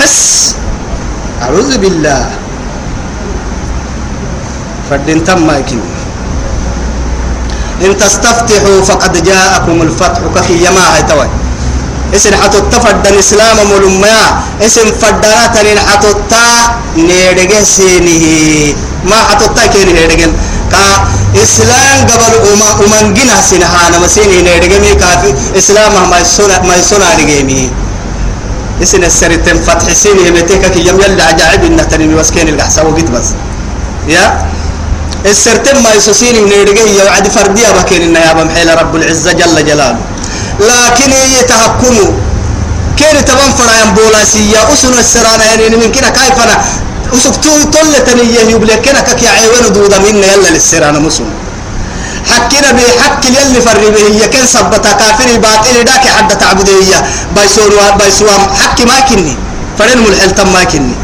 حس 0.00 0.54
اعوذ 1.42 1.78
بالله 1.78 2.22
فدين 4.90 5.24
تم 5.24 5.50
يكن 5.50 5.80
ان 7.81 7.97
تستفتحوا 7.97 8.81
فقد 8.81 9.23
جاءكم 9.23 9.81
الفتح 9.81 10.21
كفي 10.35 10.53
يما 10.65 10.83
هي 10.97 11.03
توي 11.03 11.27
إسن 12.15 12.35
حتو 12.35 12.59
تفد 12.71 13.07
الاسلام 13.07 13.57
ملما 13.71 14.17
إسن 14.61 14.87
فدنا 15.01 15.47
تنين 15.55 15.79
حتو 15.79 16.11
تا 16.31 16.45
نيدغه 16.97 17.63
سينه 17.63 18.23
ما 19.09 19.15
حتو 19.29 19.45
تا 19.55 19.65
كين 19.67 19.87
نيدغن 19.95 20.31
كا 20.71 20.83
إسلام 21.43 22.07
قبل 22.07 22.33
أما 22.53 22.69
أمان 22.85 23.13
جنا 23.13 23.41
سنهانا 23.41 23.97
مسيني 23.99 24.41
نيدغه 24.41 24.79
مي. 24.79 24.95
كافي 24.95 25.33
إسلام 25.57 25.91
ما 26.09 26.19
يسونا 26.23 26.61
ما 26.63 26.75
يسونا 26.79 27.13
دغيمي 27.19 27.71
إسن 28.83 29.03
السرتم 29.03 29.57
فتح 29.67 29.93
سينه 29.93 30.29
متك 30.31 30.63
كي 30.71 30.79
يم 30.87 30.97
يلا 31.01 31.23
عجائب 31.23 31.63
النتني 31.63 32.07
مسكين 32.07 32.47
القحسه 32.47 32.83
وقت 32.87 33.07
بس. 33.11 33.27
يا؟ 34.07 34.25
السرتم 35.25 35.83
ما 35.83 35.91
يسوسيني 35.97 36.39
نيدغه 36.51 36.89
يا 36.97 37.03
وعد 37.03 37.27
فردية 37.27 37.69
بكين 37.77 38.15
يا 38.15 38.33
بمحيل 38.33 38.69
رب 38.81 38.95
العزة 38.95 39.31
جل 39.31 39.57
جلاله. 39.65 39.97
لكن 40.59 41.11
يتحكموا. 41.39 42.11
كير 42.97 43.15
تبان 43.21 43.51
فرا 43.57 43.85
بولاسية 43.97 44.59
أسن 44.73 44.93
السرانة 44.99 45.43
يعني 45.43 45.75
من 45.81 45.91
كنا 45.91 46.09
كيف 46.09 46.37
أنا. 46.43 46.55
أسكتو 47.13 47.51
طلة 47.73 48.07
نية 48.17 48.41
يبلي 48.53 48.75
كنا 48.85 49.01
كي 49.01 49.27
عيوان 49.27 49.73
دودا 49.73 49.97
منا 49.99 50.27
يلا 50.33 50.49
للسرانة 50.53 50.99
مسلم. 50.99 51.29
حكينا 52.31 52.71
بحق 52.77 53.23
يلي 53.25 53.59
فري 53.65 53.87
هي. 53.97 54.27
كان 54.33 54.45
سبتا 54.47 54.91
كافر 55.01 55.29
باطل 55.43 55.75
داك 55.89 56.05
حد 56.17 56.37
تعبدية 56.37 56.99
بايسوا 57.35 57.91
بايسوا 57.99 58.37
حق 58.61 58.77
ما 58.89 58.99
كني 59.09 59.35
فرن 59.79 59.97
ملحل 60.05 60.31
تم 60.37 60.53
ما 60.53 60.63
كني 60.63 60.95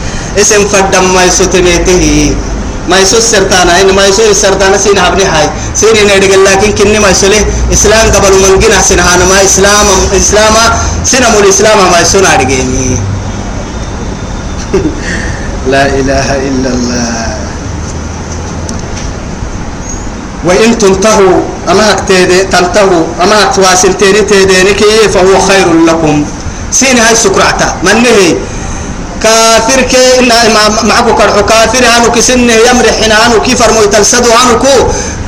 اسم 0.41 0.67
فدم 0.72 1.13
ما 1.13 1.24
يسوتميته 1.25 2.36
ما 2.89 3.00
يسوس 3.00 3.24
سرطانا 3.24 3.82
إن 3.82 3.96
ما 3.96 4.06
يسوس 4.08 4.38
سرطانا 4.41 4.78
سين 4.78 4.98
هبني 4.98 5.24
هاي 5.24 5.50
سين 5.76 5.96
ندق 6.06 6.34
لكن 6.52 6.72
كني 6.72 7.00
ما 7.00 7.10
يسوله 7.10 7.46
إسلام 7.74 8.12
قبل 8.12 8.34
من 8.41 8.60
جنا 8.60 8.82
سين 8.82 9.00
هانا 9.00 9.26
ما 9.26 9.44
إسلام 9.46 9.86
إسلام 10.17 10.54
سين 11.04 11.24
مول 11.34 11.46
إسلام 11.50 11.78
ما 11.91 12.00
يسون 12.02 12.26
أرجعني 12.26 12.98
لا 15.67 15.86
إله 15.86 16.28
إلا 16.48 16.70
الله 16.70 17.38
وإن 20.46 20.78
تنتهوا 20.78 21.39
أما 21.70 21.94
تيدي 22.08 22.44
تنتهوا 22.44 23.04
أما 23.24 23.46
تواسل 23.56 23.94
تيدي 23.94 24.22
تيدي 24.22 25.10
فهو 25.13 25.39
خير 25.39 25.67
لكم 25.88 26.26
سين 26.72 26.98
هاي 26.98 27.15
سكرعتا 27.15 27.76
من 27.84 28.04
نهي 28.04 28.36
كافر 29.23 29.81
كي 29.91 30.19
إن 30.19 30.31
معك 30.89 31.07
كرحو. 31.19 31.41
كافر 31.45 31.84
هانو 31.86 32.12
كسنه 32.12 32.53
يمرح 32.67 32.95
هنا 33.03 33.15
هانو 33.25 33.41
كي 33.41 33.55
فرموي 33.55 33.88
تلسدو 33.88 34.29
هانو 34.31 34.60
كو 34.60 34.75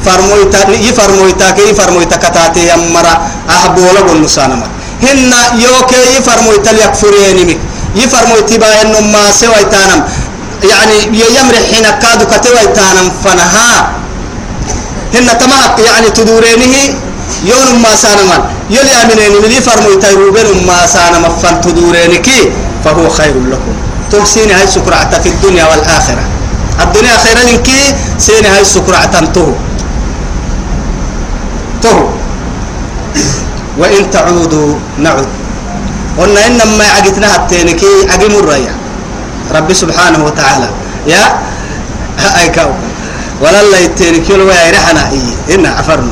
فرموي 0.05 0.45
تا 0.53 0.59
يفرموي 0.87 1.33
تا 1.39 1.51
كي 1.51 1.73
فرموي 1.73 2.05
تكتاتي 2.05 2.61
يمرا. 2.73 3.13
أحبولا 3.49 4.01
بالنسانما 4.01 4.67
هن 5.03 5.33
يوكي 5.65 6.01
يفرموي 6.17 6.57
تليكفرين 6.65 7.37
مك. 7.47 7.59
يفرموي 7.95 8.41
تبا 8.41 8.81
إنه 8.81 8.99
ما 9.13 9.31
سوى 9.31 9.63
تانم 9.73 10.01
يعني 10.71 10.97
يمرح 11.37 11.63
هنا 11.73 11.91
كادو 12.01 12.25
كتوى 12.31 12.63
تانم 12.77 13.07
فنها. 13.23 13.69
هن 15.13 15.27
تماك 15.41 15.79
يعني 15.79 16.09
تدورينه 16.09 16.75
يوم 17.45 17.81
ما 17.81 17.95
سانما 17.95 18.37
يلي 18.69 18.93
أمنين 19.03 19.33
من 19.43 19.51
يفرموي 19.51 19.95
تيروبين 20.01 20.67
ما 20.67 20.85
سانما 20.85 21.29
فان 21.41 21.61
تدورينكي 21.61 22.39
فهو 22.85 23.09
خير 23.09 23.35
لكم. 23.51 23.73
تحسين 24.11 24.51
هاي 24.51 24.67
سكرعة 24.67 25.19
في 25.19 25.29
الدنيا 25.29 25.65
والآخرة. 25.65 26.23
الدنيا 26.81 27.17
خيرا 27.17 27.43
لك 27.51 27.69
سين 28.19 28.45
هاي 28.45 28.65
سكرعة 28.65 29.25
تهو. 29.25 29.51
تهو. 31.81 32.03
وإن 33.77 34.11
تعودوا 34.11 34.75
نعود. 34.97 35.27
قلنا 36.17 36.47
إنما 36.47 36.83
عقتنا 36.83 37.35
التينكي 37.35 38.09
عقم 38.09 38.35
الرأي 38.35 38.67
ربي 39.51 39.73
سبحانه 39.73 40.25
وتعالى. 40.25 40.69
يا. 41.07 41.39
أي 42.39 42.49
كاو. 42.49 42.69
ولا 43.41 43.61
الله 43.61 43.77
يتينكي 43.77 44.33
لو 44.33 44.47
يرحنا 44.47 45.11
إيه. 45.11 45.55
إن 45.55 45.65
عفرنا. 45.65 46.11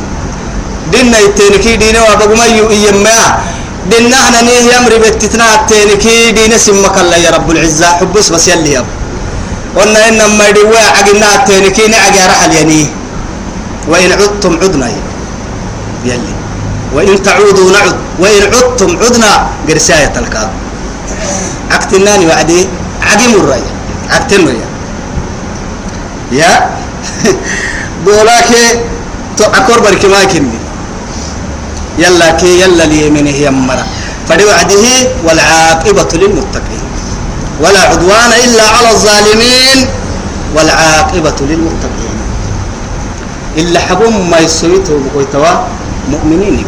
دينا 0.91 1.19
يتينكي 1.19 1.75
دينا 1.75 2.01
وابقما 2.01 2.45
يؤيما 2.45 2.91
دينا 2.91 3.50
إحنا 3.89 4.41
نيه 4.41 4.77
يمري 4.77 4.97
بتتنا 4.99 5.55
التينكي 5.55 6.31
دينا 6.31 6.57
سمك 6.57 6.97
الله 7.01 7.17
يا 7.17 7.29
رب 7.31 7.51
العزة. 7.51 7.85
حبس 7.85 8.29
بس 8.29 8.47
يلي 8.47 8.73
يب 8.73 8.85
قلنا 9.77 10.09
إنما 10.09 10.47
يدوا 10.47 10.77
عقنا 10.97 11.35
التينكي 11.35 11.87
نعقى 11.87 12.21
رحل 12.29 12.51
يعني 12.53 12.87
وإن 13.87 14.11
عدتم 14.11 14.53
عدنا 14.61 14.87
يلي. 16.05 16.33
وإن 16.93 17.23
تعودوا 17.23 17.71
نعد. 17.71 17.95
وإن 18.19 18.43
عدتم 18.53 18.97
عدنا 19.01 19.31
قرساية 19.69 20.13
الكاد 20.17 20.49
عقتناني 21.71 22.25
وعدي. 22.27 22.67
عقيم 23.01 23.31
الرأي 23.41 23.63
عقتنا 24.09 24.51
يا. 24.51 24.67
يا. 26.31 26.69
بولاك 28.05 28.51
أكبر 29.41 29.79
بركي 29.79 30.07
ما 30.07 30.23
كني 30.23 30.60
يلا 31.97 32.31
كي 32.31 32.61
يلا 32.61 32.83
لي 32.83 33.09
من 33.09 33.27
هي 33.27 33.49
مرة. 33.51 33.85
فلوعده 34.29 34.85
والعاقبة 35.23 36.11
للمتقين. 36.13 36.85
ولا 37.63 37.81
عدوان 37.81 38.31
إلا 38.43 38.63
على 38.63 38.89
الظالمين. 38.91 39.87
والعاقبة 40.55 41.39
للمتقين. 41.41 42.17
إلا 43.57 43.79
حبهم 43.79 44.29
ما 44.29 44.37
يسويته 44.39 44.99
بقويتوا 45.03 45.53
مؤمنين. 46.09 46.65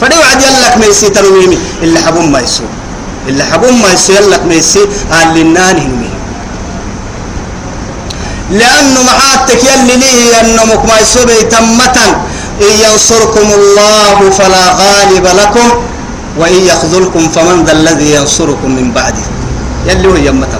فلوعد 0.00 0.40
يلك 0.42 0.74
ما 0.78 0.86
يسي 0.86 1.10
ترويمي. 1.10 1.58
إلا 1.82 2.00
حبهم 2.00 2.32
ما 2.32 2.40
يسو 2.40 2.64
إلا 3.28 3.44
حبهم 3.44 3.82
ما 3.82 3.92
يسو 3.92 4.12
يلك 4.12 4.42
ما 4.48 4.54
يسي 4.54 4.80
قال 5.12 5.28
للنان 5.34 6.08
لأنه 8.50 9.02
معاتك 9.02 9.64
يلي 9.64 9.96
ليه 9.96 10.40
أنه 10.40 10.64
ما 10.88 10.98
يسو 11.00 11.22
بيتمة 11.26 11.98
إن 12.60 12.72
ينصركم 12.84 13.48
الله 13.58 14.30
فلا 14.30 14.64
غالب 14.82 15.26
لكم 15.26 15.68
وإن 16.38 16.60
يخذلكم 16.70 17.22
فمن 17.28 17.64
ذا 17.64 17.72
الذي 17.72 18.14
ينصركم 18.14 18.70
من 18.76 18.92
بعده. 18.92 19.24
يلي 19.86 20.08
هو 20.08 20.16
يمة 20.16 20.52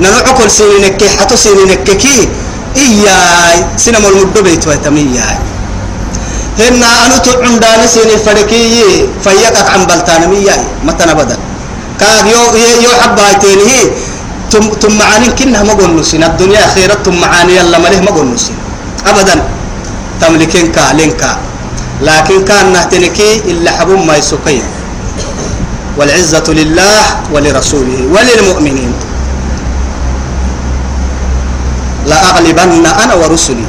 ننعقل 0.00 0.50
سنينك 0.50 1.00
حتو 1.20 1.36
سنينك 1.36 1.84
كي 1.84 2.28
إياي 2.76 3.56
سينما 3.76 4.08
المدو 4.08 4.42
بيت 4.42 4.66
ويتمياي 4.66 5.38
هنا 6.58 6.90
أنا 7.06 7.16
تعم 7.18 7.54
داني 7.62 7.86
سيني 7.86 8.16
فرقي 8.26 8.66
فيقك 9.24 9.66
عن 9.72 9.86
بلتان 9.86 10.22
مياي 10.30 10.62
متى 10.84 11.04
نبدا 11.06 11.36
كان 12.00 12.26
يو 12.26 12.42
يو 12.84 12.92
حبا 13.00 13.32
تيني 13.42 13.78
تم 14.50 14.64
تم 14.82 14.92
معاني 14.98 15.28
كنها 15.38 15.62
ما 15.62 15.74
نسين 16.00 16.24
الدنيا 16.24 16.66
خيرت 16.74 17.06
تم 17.06 17.14
معاني 17.20 17.52
يلا 17.56 17.78
مليه 17.78 18.00
ما 18.00 18.22
نسين 18.34 18.56
أبدا. 19.06 19.53
تملكين 20.20 20.72
كا 20.72 20.92
لينكا. 20.92 21.38
لكن 22.02 22.44
كان 22.44 22.72
نهتنكي 22.72 23.36
إلا 23.50 23.70
حبوم 23.70 24.06
ما 24.06 24.16
يسوكي. 24.16 24.62
والعزة 25.98 26.44
لله 26.48 27.02
ولرسوله 27.32 28.00
وللمؤمنين. 28.14 28.92
لأغلبن 32.06 32.86
أنا 32.86 33.14
ورسلي. 33.14 33.66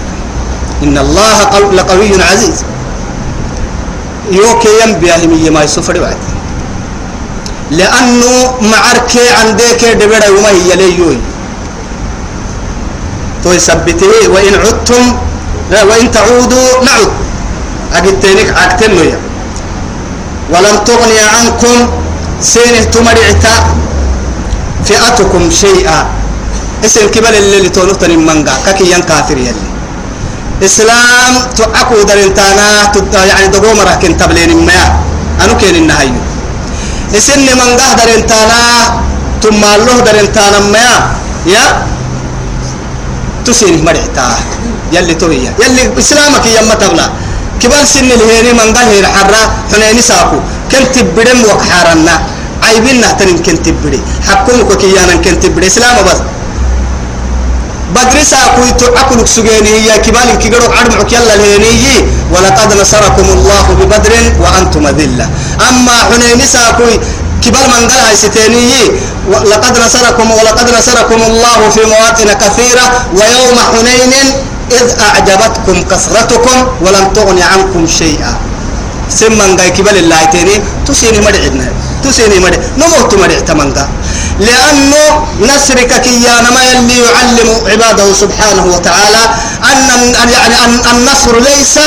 إن 0.83 0.97
الله 0.97 1.37
لقوي 1.71 2.11
عزيز. 2.23 2.63
يوكي 4.31 4.71
ينبيه 4.83 5.49
ما 5.49 5.63
يسفر 5.63 5.99
بعد. 5.99 6.17
لأنه 7.71 8.53
معرك 8.61 9.13
عندك 9.39 9.81
دبر 10.01 10.23
وما 10.37 10.49
هي 10.49 10.75
ليوي. 10.75 11.17
تو 13.43 13.53
يثبته 13.53 14.29
وإن 14.33 14.53
عدتم 14.65 15.03
وإن 15.71 16.11
تعودوا 16.11 16.83
نعود 16.85 17.11
أجتنك 17.93 18.49
عكتنو 18.57 19.01
يا. 19.03 19.19
ولم 20.53 20.77
تغني 20.85 21.19
عنكم 21.33 21.77
سينه 22.41 22.83
تمرعتا 22.93 23.55
فئتكم 24.85 25.43
شيئا. 25.49 25.99
اسم 26.85 27.07
كبل 27.13 27.35
اللي 27.35 27.69
تونتني 27.69 28.17
منغا 28.17 28.53
ككي 28.65 28.93
كافر 29.09 29.37
يلي. 29.37 29.65
إسلام 30.63 31.33
تعكو 31.57 32.03
درنتانا 32.07 32.67
يعني 33.13 33.47
دقوم 33.47 33.79
راكن 33.79 34.17
تبلين 34.17 34.65
ما 34.65 34.81
أنو 35.43 35.57
كين 35.57 35.75
النهايو 35.75 36.15
اسن 37.17 37.43
منغا 37.43 37.87
درنتانا 37.99 38.61
ثم 39.43 39.61
الله 39.75 39.99
درنتانا 39.99 40.59
ما 40.71 40.89
يا 41.45 41.65
تسيني 43.45 43.81
مرعتا 43.81 44.27
يلي 44.91 45.13
توهي. 45.13 45.47
يلي 45.63 45.83
إسلامك 45.99 46.45
يما 46.45 46.75
تبلا. 46.81 47.09
كبال 47.61 47.87
سن 47.87 48.11
الهيري 48.11 48.53
منغا 48.53 48.83
هير 48.91 49.05
حرا 49.07 49.41
حنيني 49.71 50.01
ساكو 50.01 50.37
كنت 50.71 50.95
بدم 51.15 51.39
وكحارنا 51.49 52.15
عيبين 52.63 53.01
نهتن 53.01 53.37
كنت 53.45 53.69
بدي 53.69 53.99
حكمك 54.27 54.77
كيانا 54.77 55.15
كنت 55.23 55.45
بدي 55.45 55.67
إسلام 55.67 55.97
بس. 56.07 56.19
بدرسا 57.95 58.37
كويت 58.55 58.83
أكلك 58.83 59.27
سجيني. 59.27 59.71
هي 59.75 59.99
كبال 60.05 60.29
كجرو 60.41 60.67
عرمك 60.77 61.11
يلا 61.13 61.33
الهنيجي 61.35 61.97
ولقد 62.33 62.69
نصركم 62.81 63.27
الله 63.37 63.65
ببدر 63.79 64.13
وأنتم 64.43 64.87
ذلة 64.87 65.29
أما 65.69 65.95
حنين 66.09 66.41
ساكوي 66.53 66.99
كبال 67.43 67.65
من 67.73 67.83
قال 67.89 68.03
هاي 68.05 68.15
لقد 69.51 69.75
نصركم 69.85 70.31
ولقد 70.31 70.67
نصركم 70.77 71.19
الله 71.29 71.59
في 71.69 71.81
مواطن 71.85 72.29
كثيرة. 72.33 72.85
ويوم 73.17 73.57
حنين 73.71 74.13
إذ 74.71 74.87
أعجبتكم 74.99 75.83
كثرتكم 75.91 76.57
ولم 76.81 77.05
تغن 77.15 77.41
عنكم 77.41 77.87
شيئا. 77.87 78.33
سمن 79.09 79.57
قاي 79.57 79.69
كبال 79.69 79.97
الله 79.97 80.23
تيني 80.33 80.55
تسيني 80.87 81.19
مدعنا 81.21 81.67
تسيني 82.03 82.39
مدع 82.41 82.57
نموت 82.77 83.13
مدع 83.21 83.39
تمنقا 83.39 83.85
لأنه 84.39 85.03
نسرك 85.41 85.91
كيانا 86.01 86.49
ما 86.49 86.61
يلي 86.63 86.97
يعلم 87.05 87.49
عباده 87.71 88.13
سبحانه 88.13 88.65
وتعالى 88.73 89.23
أن 89.71 89.79
يعني 90.33 90.55
أن 90.65 90.73
النصر 90.91 91.33
ليس 91.39 91.77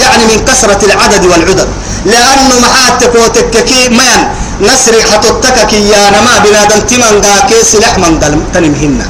يعني 0.00 0.24
من 0.24 0.38
كثرة 0.48 0.80
العدد 0.88 1.24
والعدد. 1.30 1.68
لأنه 2.06 2.54
محاتك 2.64 3.12
وتككي 3.14 3.88
من 3.88 4.18
نسر 4.60 4.94
حتتك 5.12 5.66
كيانا 5.66 6.18
ما 6.20 6.34
بنادم 6.44 6.80
تمن 6.88 7.20
كي 7.48 7.60
سلاح 7.64 7.98
من 7.98 8.12
تنمهن. 8.54 9.00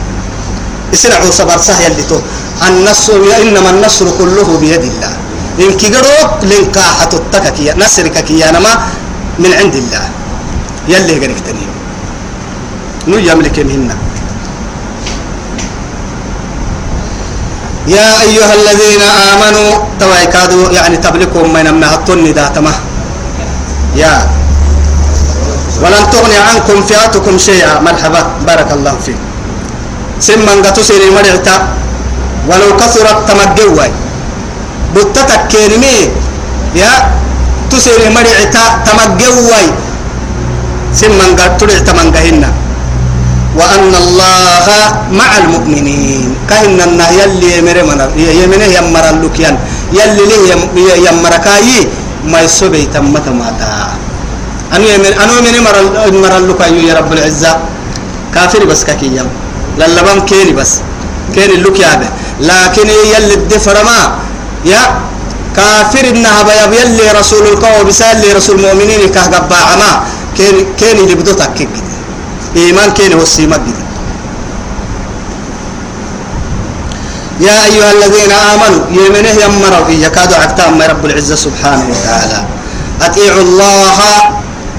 اسرعوا 0.95 1.31
صبر 1.31 1.59
سهل 1.59 1.93
اللي 1.93 2.03
تو 2.03 2.19
النصر 2.63 3.21
إنما 3.43 3.71
النصر 3.71 4.07
كله 4.19 4.49
بيد 4.61 4.85
الله. 4.85 5.13
إن 5.59 5.71
كيقروك 5.81 6.43
لنكا 6.43 6.85
حتتك 6.99 7.45
كي 7.57 7.73
نسرك 7.75 8.17
كيانا 8.25 8.59
ما 8.59 8.73
من 9.39 9.53
عند 9.55 9.75
الله. 9.75 10.05
يلي 10.89 11.17
قريك 11.17 11.41
تنين 11.41 11.71
نو 13.09 13.17
يملك 13.17 13.57
منا 13.65 13.97
يا 17.89 18.09
أيها 18.21 18.53
الذين 18.55 19.03
آمنوا 19.03 19.71
تويكادوا 20.01 20.73
يعني 20.73 20.97
تبلكم 20.97 21.53
من 21.53 21.67
أمها 21.67 21.95
الطن 21.95 22.25
ذاتما 22.25 22.73
يا. 23.97 24.29
ولن 25.83 26.05
تغني 26.13 26.37
عنكم 26.37 26.77
فئتكم 26.89 27.35
شيئا. 27.39 27.81
مرحبا. 27.81 28.21
بارك 28.47 28.73
الله 28.73 28.95
فيك. 29.05 29.21
سمن 30.21 30.63
قتسيري 30.65 31.11
مرعتا. 31.11 31.84
ولو 32.49 32.69
كثرت 32.77 33.19
تمجوي 33.29 33.89
بتتك 34.95 35.41
كلمي 35.53 35.99
يا 36.77 36.93
تسيري 37.71 38.09
مرعتا 38.17 38.65
تمجوي 38.87 39.65
سمن 40.95 41.31
قتلت 41.39 41.89
من 41.91 42.09
قهنا. 42.15 42.51
وأن 43.55 43.93
الله 43.95 44.67
مع 45.15 45.31
المؤمنين. 45.43 46.35
كهن 46.51 46.75
النه 46.75 47.09
يلي 47.23 47.59
يمر 47.59 47.79
من 47.87 47.99
يمنه 48.19 48.67
يمر 48.79 49.05
اللوكيان 49.15 49.55
يلي 49.95 50.25
له 50.27 50.43
يمر 51.07 51.35
كاي 51.47 51.87
ما 52.27 52.43
يسوي 52.43 52.91
تمت 52.95 53.27
ماتا. 53.31 53.95
أنا 54.75 54.87
يمن 54.95 55.13
أنا 55.23 55.33
يمن 55.39 55.57
مر 55.67 55.77
مر 56.19 56.35
اللوكاي 56.43 56.83
يا 56.83 56.95
رب 56.99 57.11
العزة. 57.15 57.53
كافر 58.35 58.67
بس 58.67 58.83
ككيم 58.83 59.27
للبان 59.79 60.27
كيني 60.27 60.53
بس. 60.59 60.83
كيني 61.35 61.55
اللوكيا 61.63 62.11
لكن 62.41 62.89
يلي 62.89 63.35
الدفر 63.35 63.85
ما 63.85 64.19
يا 64.65 65.01
كافر 65.57 66.09
إنها 66.09 66.43
بيا 66.43 66.81
يلي 66.81 67.11
رسول 67.21 67.47
القوم 67.47 67.87
بسال 67.89 68.37
رسول 68.37 68.57
المؤمنين 68.59 69.09
كهجبا 69.09 69.57
عما 69.57 70.03
كيني 70.37 70.67
كيني 70.79 71.01
اللي 71.01 71.15
بدوتك 71.15 71.55
كده 71.55 71.71
إيمان 72.57 72.91
كين 72.91 73.13
هو 73.13 73.23
السيمك 73.23 73.61
يا 77.41 77.65
أيها 77.65 77.93
الذين 77.93 78.31
آمنوا 78.33 78.85
يمنه 78.91 79.29
يمروا 79.45 79.89
يكاد 79.91 80.33
عكتام 80.33 80.83
رب 80.83 81.07
العزة 81.07 81.35
سبحانه 81.35 81.87
وتعالى. 81.91 82.45
أطيعوا 83.03 83.43
الله 83.43 83.99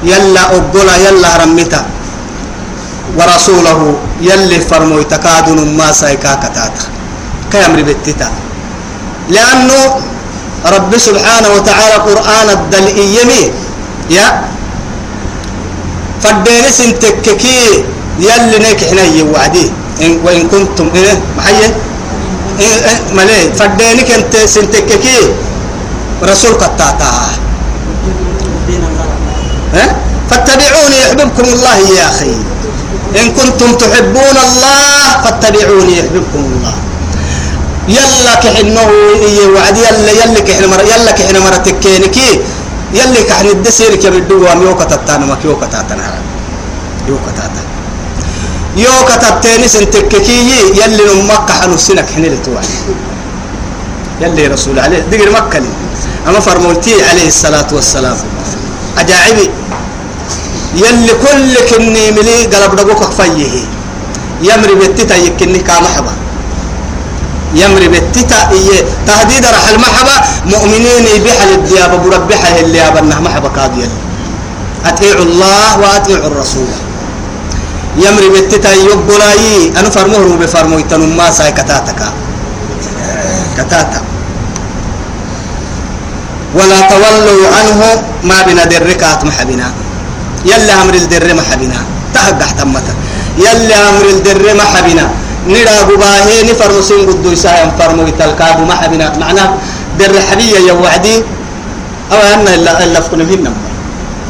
يلا 0.04 0.42
أقولا 0.46 0.96
يلا 0.98 1.38
رمتا 1.38 1.86
ورسوله 3.18 3.96
يلي 4.22 4.60
فرموا 4.60 5.04
تكادن 5.04 5.78
ما 5.78 5.92
سايكا 5.92 6.34
كيامر 7.56 7.80
بتتا 7.88 8.28
لأنه 9.32 9.80
رب 10.76 10.92
سبحانه 10.98 11.50
وتعالى 11.56 11.96
قرآن 12.08 12.48
الدلئيمي 12.58 13.44
يا. 14.12 14.28
فدين 16.24 16.66
سنتككي 16.72 17.60
يلي 18.20 18.58
نيك 18.60 18.82
حنا 18.90 19.06
وعدي 19.32 19.66
إن 20.02 20.12
وإن 20.26 20.48
كنتم 20.52 20.90
إيه؟ 20.96 21.16
محيي. 21.38 21.70
إيه 22.60 22.78
إيه 22.90 23.00
ملي. 23.16 23.54
فدينك 23.56 24.10
أنت 24.12 24.34
سنتككي. 24.46 25.20
رسول 26.24 26.54
قطاتا 26.60 27.12
ها؟ 29.74 29.86
فاتبعوني 30.30 30.98
يحببكم 31.02 31.46
الله 31.54 31.78
يا 31.98 32.06
أخي. 32.10 32.34
إن 33.22 33.26
كنتم 33.38 33.70
تحبون 33.80 34.38
الله 34.48 35.10
فاتبعوني 35.24 35.94
يحببكم 36.00 36.42
الله. 36.52 36.76
يلا 37.88 38.34
كحنه 38.44 38.90
إيه 39.26 39.48
وعدي 39.54 39.80
يلا 39.80 40.12
يلا 40.12 40.40
كحنا 40.40 40.68
مر 40.68 40.82
يلا 40.82 41.12
كحنا 41.12 41.40
مرتكينكي 41.40 42.30
يلي 42.94 43.22
كحن 43.30 43.48
الدسير 43.48 43.96
كبدو 43.96 44.44
وام 44.46 44.62
يو 44.62 44.76
كتتانا 44.80 45.26
ما 45.26 45.38
يو 45.46 45.56
كتاتنا 45.62 46.06
يو 47.08 47.18
كتاتا 47.26 47.64
يو 48.78 48.96
كتاتني 49.10 49.68
سنتككي 49.68 50.38
يلي 50.82 51.04
نمك 51.22 51.50
حنو 51.52 51.78
سنك 51.78 52.08
حن 52.16 52.24
لتوعي 52.34 52.68
يلي 54.22 54.48
رسول 54.48 54.80
عليه 54.80 55.00
دقر 55.12 55.30
مكة 55.32 55.60
لي. 55.60 55.72
أما 56.28 56.40
فرموتي 56.40 56.96
عليه 57.10 57.28
الصلاة 57.28 57.68
والسلام. 57.72 58.18
أجاعبي. 58.98 59.50
يلي 60.76 61.12
كل 61.24 61.54
كني 61.70 62.12
ملي 62.12 62.48
قلب 62.52 62.76
دقوك 62.76 63.12
فيه. 63.12 63.54
يمري 64.42 64.76
بتتا 64.76 65.16
يكني 65.16 65.60
كامحبا 65.60 66.14
يمري 67.56 67.88
بتتا 67.88 68.52
إيه. 68.52 68.84
تهديد 69.08 69.46
رح 69.46 69.66
المحبة. 69.74 70.16
مؤمنين 70.46 71.06
بحل 71.24 71.50
الديابة 71.54 71.96
بربحة 71.98 72.60
اللي 72.60 72.88
أبنه 72.88 73.20
محبة 73.20 73.50
قاضية 73.50 73.88
أطيعوا 74.86 75.26
الله 75.26 75.80
وأطيعوا 75.80 76.28
الرسول. 76.28 76.68
يمري 77.98 78.30
بتتا 78.30 78.74
يقبلاي. 78.74 79.72
أنا 79.80 79.90
فرموه 79.90 80.38
بفرمو 80.38 80.80
يتنم 80.80 81.18
ما 81.18 81.32
ساي 81.32 81.52
كتاتك. 81.52 82.02
كتاتا 83.58 84.02
ولا 86.56 86.80
تولوا 86.92 87.48
عنه 87.56 87.80
ما 88.24 88.38
بنا 88.48 88.64
دركات 88.64 89.26
محبنا 89.26 89.68
يلا 90.46 90.74
أمر 90.82 90.94
الدر 90.94 91.34
محبنا. 91.34 91.80
تهجح 92.14 92.52
تمتا 92.52 92.94
يلا 93.38 93.90
أمر 93.90 94.06
الدر 94.06 94.46
محبنا. 94.56 95.25
نرى 95.48 95.78
بباهي 95.90 96.44
نفرمو 96.52 96.82
سين 96.82 97.06
قدو 97.10 97.32
يساهم 97.32 97.72
فرمو 97.80 98.08
يتلقاب 98.08 98.60
محبنا 98.60 99.18
معناه 99.18 99.50
در 100.00 100.12
يا 100.68 100.74
وعدي. 100.74 101.24
أو 102.12 102.18
أن 102.34 102.48
إلا 102.48 102.84
إلا 102.84 103.00
فكنا 103.02 103.26
فينا 103.26 103.52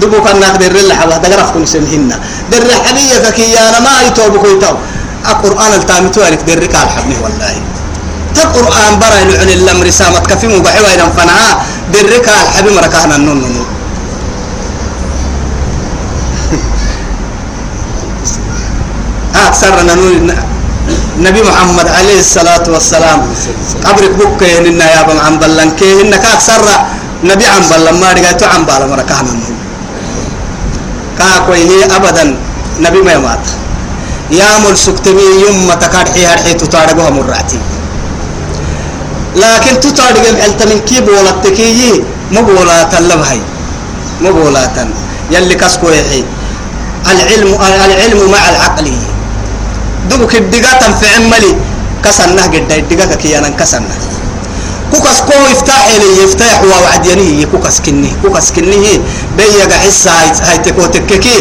دبو 0.01 0.23
كان 0.23 0.39
نقدر 0.39 0.71
رلا 0.75 0.95
حبا 0.95 1.17
دقرف 1.17 1.51
كن 1.51 1.65
سمهن 1.65 2.19
در 2.51 2.63
حبية 2.85 3.29
كي 3.29 3.59
أنا 3.59 3.79
ما 3.79 4.01
يتوب 4.07 4.37
كويتو 4.37 4.75
القرآن 5.27 5.73
التامتو 5.73 6.21
عليك 6.21 6.41
در 6.47 6.59
ركال 6.63 6.89
حبني 6.89 7.15
والله 7.23 7.61
تقرآن 8.35 8.99
برا 8.99 9.23
لعن 9.31 9.49
الأمر 9.49 9.89
سامت 9.89 10.27
كفي 10.27 10.47
مبحوة 10.47 10.93
إذا 10.93 11.09
فنها 11.17 11.63
در 11.93 12.05
ركال 12.15 12.47
حبي 12.55 12.69
مركانا 12.75 13.15
النون 13.15 13.65
أكثر 19.47 19.73
نبي 21.15 21.41
محمد 21.41 21.87
عليه 21.87 22.19
الصلاة 22.19 22.65
والسلام. 22.67 23.19
قبرك 23.85 24.13
بك 24.19 24.41
إن 24.43 24.79
يا 24.81 25.01
ابن 25.07 25.17
عم 25.19 25.39
بلن. 25.39 25.71
كي 25.79 26.01
إنك 26.01 26.25
أكثر 26.25 26.61
نبي 27.23 27.45
عم 27.47 27.63
بلن. 27.71 27.95
ما 28.01 28.13
رجعت 28.13 28.43
عم 28.43 28.63
بلن 28.67 28.89
مركانا 28.91 29.33
كاكوي 31.17 31.63
هي 31.71 31.83
أبدا. 31.95 32.25
نبي 32.79 33.01
ما 33.01 33.13
يمات. 33.13 33.45
يا 34.31 34.59
مل 34.59 34.77
سكتمي 34.77 35.23
يوم 35.47 35.67
ما 35.67 35.75
تكاد 35.75 36.07
حي 36.13 36.25
هرحي 36.25 36.53
تطارقها 36.53 37.09
مراتي. 37.09 37.59
لكن 39.35 39.79
تطارق 39.79 40.23
الحلت 40.27 40.63
من 40.63 40.79
كيب 40.87 41.07
ولا 41.07 41.31
تكيي 41.43 42.03
مبولا 42.31 42.83
تلبهي 42.91 43.39
مبولا 44.21 44.87
يلي 45.31 45.55
كسكو 45.55 45.89
يحي 45.89 46.23
العلم 47.11 47.51
العلم 47.55 48.19
مع 48.31 48.43
العقل. 48.49 48.87
دوك 50.09 50.35
الدقا 50.35 50.71
تنفع 50.81 51.11
ملي 51.31 51.51
كسنه 52.03 52.43
قد 52.53 52.71
الدقا 52.71 53.15
كيانا 53.21 53.49
كسنه 53.59 53.95
كوكس 54.91 55.19
كو 55.27 55.35
يفتح 55.51 55.83
لي 56.01 56.09
يفتح 56.23 56.61
ووعد 56.63 57.05
يني 57.05 57.45
كوكس 57.51 57.77
كني 57.85 58.11
كوكس 58.21 58.51
كني 58.55 59.01
بيا 59.37 59.65
حس 59.83 60.07
هاي 60.47 60.57
تكو 60.65 60.85
تككي 60.93 61.37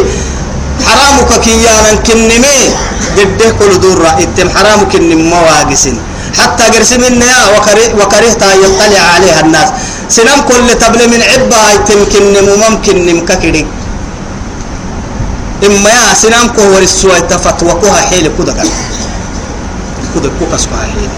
حرامك 0.86 1.30
كيانا 1.44 1.92
كنمي 2.06 2.58
قد 3.16 3.40
كل 3.58 3.72
دور 3.82 4.00
اتم 4.22 4.48
حرامك 4.54 4.88
كنم 4.92 5.20
مواقسين 5.30 5.96
حتى 6.38 6.64
قرسم 6.72 7.02
يا 7.30 7.38
وكره 7.54 7.88
وكرهت 8.00 8.42
يطلع 8.64 9.02
عليها 9.14 9.40
الناس 9.46 9.68
سنم 10.16 10.40
كل 10.48 10.66
تبل 10.82 11.00
من 11.12 11.20
عبا 11.30 11.62
تمكن 11.88 12.24
ممكن 12.64 12.96
مككري 13.16 13.62
إما 15.66 15.90
يا 15.90 16.14
سنام 16.14 16.48
كو 16.56 16.62
ورسوا 16.74 17.18
تفتوى 17.18 17.72
كوها 17.80 18.00
حيل 18.10 18.30
كودا 18.36 18.52
كان. 18.52 18.68
كودا 20.14 20.30
كوكس 20.38 20.66
كوها 20.66 20.82
حيل 20.82 21.08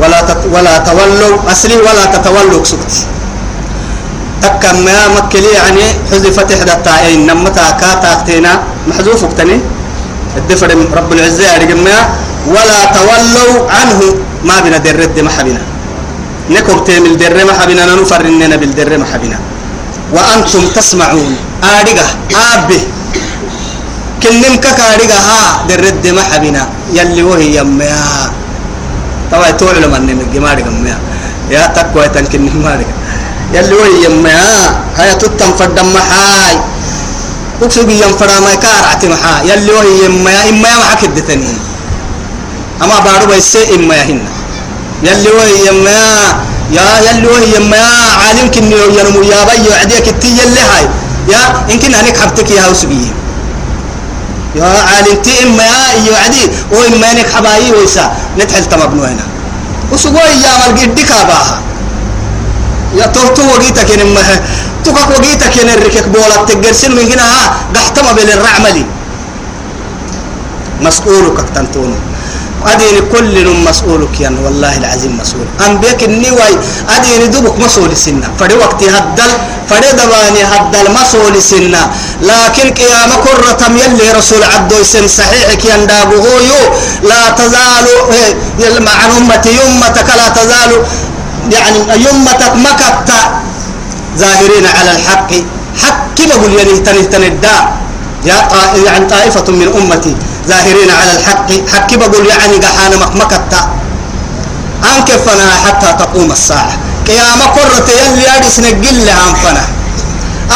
ولا 0.00 0.20
تت 0.20 0.42
ولا 0.52 0.78
تولوا 0.78 1.52
أصلي 1.52 1.76
ولا 1.76 2.04
تتولوا 2.14 2.64
سكت 2.64 2.92
تكم 4.42 4.76
ما 4.84 5.08
مكلي 5.08 5.52
يعني 5.52 5.84
حذفت 6.10 6.52
إحدى 6.52 6.72
التائين 6.72 7.26
نمتا 7.26 7.70
كاتاكتينا 7.70 8.52
محذوف 8.88 9.24
اكتني. 9.24 9.60
الدفر 10.36 10.70
رب 10.96 11.12
العزة 11.12 11.44
يعني 11.44 11.74
ولا 12.48 12.80
تولوا 12.96 13.70
عنه. 13.70 14.00
ما 14.44 14.60
بنا 14.64 14.78
درد 14.78 15.20
ما 15.20 15.30
حبنا. 15.30 15.62
نكم 16.50 16.78
تيمل 16.84 17.16
در 17.20 17.44
ما 17.44 17.52
حبنا 17.52 17.94
نفرننا 17.94 18.56
بالدر 18.56 18.98
ما 18.98 19.06
حبنا. 19.12 19.38
وأنتم 20.12 20.62
تسمعون. 20.74 21.36
آدقة 21.60 22.06
آبه 22.34 22.82
كنم 24.22 24.54
كاردقة 24.58 25.18
ها 25.28 25.64
درد 25.68 26.04
ما 26.16 26.22
حبنا 26.22 26.62
يلي 26.92 27.22
وهي 27.22 27.56
يميا. 27.56 28.32
طبعا 29.32 29.50
تقول 29.50 29.82
لما 29.82 29.98
نمجي 29.98 30.38
مارك 30.40 30.66
يا 31.50 31.66
تقوى 31.76 32.08
تنكن 32.08 32.42
مارك 32.62 32.86
يلي 33.54 33.74
وهي 33.74 34.04
يميا. 34.04 34.50
هيا 34.98 35.14
تتم 35.14 35.52
فدم 35.58 35.88
محاي 35.94 36.56
وكسوغي 37.62 38.00
ينفرا 38.00 38.36
ما 38.40 38.54
كارعتي 38.54 39.06
محا 39.08 39.42
يلي 39.44 39.72
وهي 39.72 40.04
يميا. 40.04 40.40
إما 40.48 40.70
ما 40.78 40.84
حكدتني 40.96 41.54
أما 42.82 42.96
بارو 43.04 43.26
بيسي 43.30 43.74
إما 43.76 43.98
هن 44.08 44.20
يلي 45.04 45.30
وهي 45.30 45.68
يميا. 45.68 46.49
يا 46.76 46.86
يلي 47.06 47.26
وهي 47.26 47.56
يميا 47.56 47.90
عالم 48.22 48.46
كني 48.54 48.76
ينمو 48.98 49.22
يا 49.22 49.40
بي 49.48 49.68
وعديك 49.70 50.08
التي 50.08 50.30
يلي 50.38 50.60
هاي. 50.70 50.84
يا 51.32 51.42
يمكن 51.68 51.94
هنك 51.94 52.16
حبتك 52.16 52.50
يا 52.50 52.62
هوسبيه 52.68 53.10
يا 54.56 54.64
عالم 54.90 55.16
تي 55.22 55.42
إما 55.42 55.62
يا 55.62 56.10
يعدي 56.12 56.44
وإما 56.72 57.06
إنك 57.12 57.28
حبايي 57.34 57.72
ويسا. 57.72 58.04
نتحل 58.38 58.64
تمبنو 58.70 59.02
هنا 59.04 59.26
وسقوي 59.92 60.34
يا 60.44 60.52
مالك 60.58 61.10
باها 61.28 61.56
يا 62.98 63.06
توتو 63.06 63.42
وقيتك 63.54 63.90
إنما 63.90 64.22
تكك 64.84 65.08
وقيتك 65.14 65.54
إن 65.62 65.68
الركك 65.68 66.06
بولا 66.08 66.36
تجرسل 66.48 66.90
من 66.96 67.06
هنا. 67.12 67.22
ها 67.22 67.44
قحتم 67.74 68.06
بالرعملي 68.16 68.84
مسؤولك 70.80 71.38
تنتونو 71.54 71.94
أدين 72.66 72.96
كل 73.12 73.34
مسؤولك 73.68 74.20
يعني 74.20 74.38
والله 74.44 74.76
العظيم 74.76 75.16
مسؤول. 75.16 75.46
أنبيك 75.66 76.02
النواي 76.04 76.54
أدين 76.88 77.30
دوبك 77.30 77.58
مسؤول 77.58 77.96
سنة. 77.96 78.28
فدي 78.38 78.54
وقت 78.54 78.80
هدل 78.84 79.32
فدي 79.70 79.90
دباني 79.92 80.42
هدل 80.52 80.86
مسؤول 80.92 81.42
سنة. 81.42 81.82
لكن 82.22 82.66
قيام 82.74 83.10
كرة 83.24 83.62
يلي 83.82 84.06
رسول 84.18 84.42
عبد 84.44 84.72
سن 84.82 85.08
صحيحك 85.08 85.64
يندابه 85.64 86.24
يو 86.50 86.62
لا 87.08 87.30
تزال 87.38 87.86
عن 89.00 89.10
أمتي 89.18 89.50
يمتك 89.60 90.08
لا 90.20 90.28
تزال 90.28 90.70
يعني 91.52 91.78
يمتك 92.06 92.52
مكت 92.66 93.10
ظاهرين 94.18 94.66
على 94.66 94.90
الحق. 94.96 95.30
حق 95.82 96.16
بقول 96.28 96.52
يعني 96.58 96.78
تنهتندا 96.86 97.56
يا 98.24 98.36
يعني 98.86 99.06
طائفة 99.06 99.48
من 99.52 99.68
أمتي. 99.80 100.16
ظاهرين 100.48 100.90
على 100.90 101.12
الحق. 101.16 101.50
حق 101.72 101.94
بقول 101.94 102.26
يعني 102.26 102.56
قحانا 102.56 102.96
مكمكتا 102.96 103.60
أنك 104.84 105.10
فنا 105.26 105.48
حتى 105.66 105.92
تقوم 105.98 106.32
الساعة. 106.32 106.78
قيامة 107.06 107.44
قرة 107.44 107.88
يلي 107.90 108.24
أدس 108.36 108.58
نقل 108.60 109.08
عن 109.08 109.34
فنا. 109.34 109.64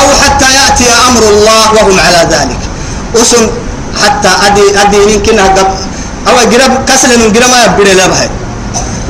أو 0.01 0.07
حتى 0.25 0.49
يأتي 0.55 0.89
أمر 1.09 1.23
الله 1.23 1.73
وهم 1.75 2.01
على 2.01 2.29
ذلك. 2.31 2.61
أسن 3.23 3.51
حتى 4.03 4.31
أدي 4.47 4.81
أدي 4.83 5.13
يمكن 5.13 5.39
أو 5.39 6.37
قرب 6.53 6.85
كسل 6.89 7.13
قرب 7.35 7.51
ما 7.51 7.65
يبدي 7.65 7.93
لبهي 7.93 8.29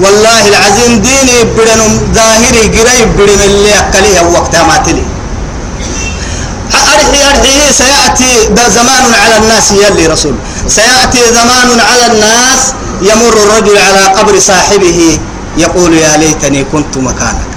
والله 0.03 0.49
العظيم 0.49 1.03
ديني 1.03 1.45
بدن 1.57 1.81
ظاهري 2.15 2.63
قريب 2.77 3.09
بدن 3.17 3.41
اللي 3.45 3.79
أكليه 3.79 4.21
وقتها 4.21 4.63
ما 4.63 4.77
تلي. 4.77 5.05
أرحي 6.75 7.21
أرحي 7.31 7.73
سيأتي 7.73 8.47
ده 8.57 8.69
زمان 8.69 9.15
على 9.25 9.37
الناس 9.37 9.73
يلي 9.73 10.07
رسول. 10.07 10.35
سيأتي 10.69 11.23
زمان 11.33 11.81
على 11.81 12.07
الناس 12.13 12.73
يمر 13.03 13.35
الرجل 13.43 13.79
على 13.79 14.05
قبر 14.17 14.39
صاحبه 14.39 15.19
يقول 15.59 15.95
يا 15.95 16.17
ليتني 16.17 16.65
كنت 16.73 16.97
مكانك. 16.97 17.51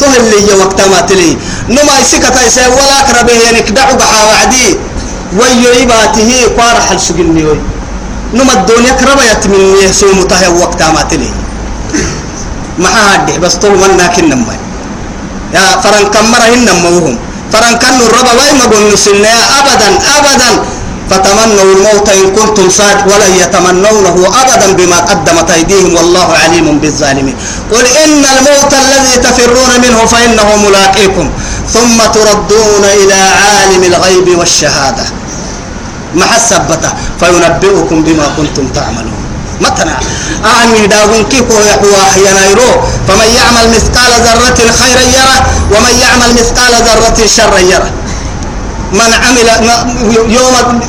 تهل 0.00 0.30
لي 0.30 0.54
وقت 0.54 0.80
ما 0.80 1.00
تلي. 1.00 1.36
نما 1.68 1.98
يسكت 1.98 2.36
يسوي 2.46 2.66
ولا 2.66 3.00
أقربه 3.00 3.32
يعني 3.32 3.62
كدعو 3.62 3.96
بحا 3.96 4.24
وعدي. 4.24 4.76
ويو 5.38 5.72
يباته 5.82 6.30
قارح 6.58 6.90
السجن 6.90 7.38
يوي 7.38 7.60
نما 8.34 8.52
الدنيا 8.52 8.92
كربا 8.92 9.24
يتمني 9.32 9.82
يسوي 9.82 10.12
متاه 10.12 10.50
وقت 10.50 10.82
ما 10.82 11.02
تلي. 11.02 11.30
ما 12.78 12.88
هادي 12.88 13.38
بس 13.38 13.54
طول 13.54 13.74
منا 13.78 14.06
كنما 14.06 14.56
يا 15.54 15.80
فرن 15.82 16.06
كمره 16.14 16.46
إنما 16.54 16.88
وهم. 16.88 17.18
الربا 18.06 18.32
وين 18.38 18.54
ما 18.58 18.64
قلنا 18.64 19.34
أبدا 19.58 19.88
أبدا. 20.18 20.50
فتمنوا 21.10 21.64
الموت 21.74 22.08
إن 22.08 22.26
كنتم 22.36 22.70
صادق 22.70 23.04
ولا 23.06 23.28
يتمنونه 23.42 24.16
أبدا 24.42 24.72
بما 24.72 24.98
قدمت 25.10 25.50
أيديهم 25.50 25.94
والله 25.96 26.28
عليم 26.44 26.78
بالظالمين. 26.78 27.36
قل 27.72 27.86
إن 28.04 28.24
الموت 28.34 28.72
الذي 28.72 29.16
تفرون 29.16 29.70
منه 29.84 30.06
فإنه 30.06 30.48
ملاقيكم. 30.68 31.30
ثم 31.74 31.98
تردون 32.14 32.84
إلى 32.84 33.14
عالم 33.14 33.82
الغيب 33.84 34.38
والشهادة. 34.38 35.04
ما 36.14 36.26
حسبته 36.26 36.92
فينبئكم 37.20 38.02
بما 38.02 38.26
كنتم 38.36 38.68
تعملون. 38.68 39.18
متنا. 39.60 39.96
أعني 40.44 40.86
داغون 40.86 41.24
كيف 41.24 41.48
يحوى 41.70 42.02
ينايرو 42.26 42.70
فمن 43.08 43.28
يعمل 43.38 43.64
مثقال 43.74 44.12
ذرة 44.26 44.60
خيرا 44.80 45.04
يره 45.16 45.38
ومن 45.72 45.94
يعمل 46.04 46.30
مثقال 46.40 46.72
ذرة 46.88 47.26
شرا 47.26 47.58
يره. 47.58 47.90
من 48.92 49.10
عمل 49.24 49.48
يوم 50.28 50.80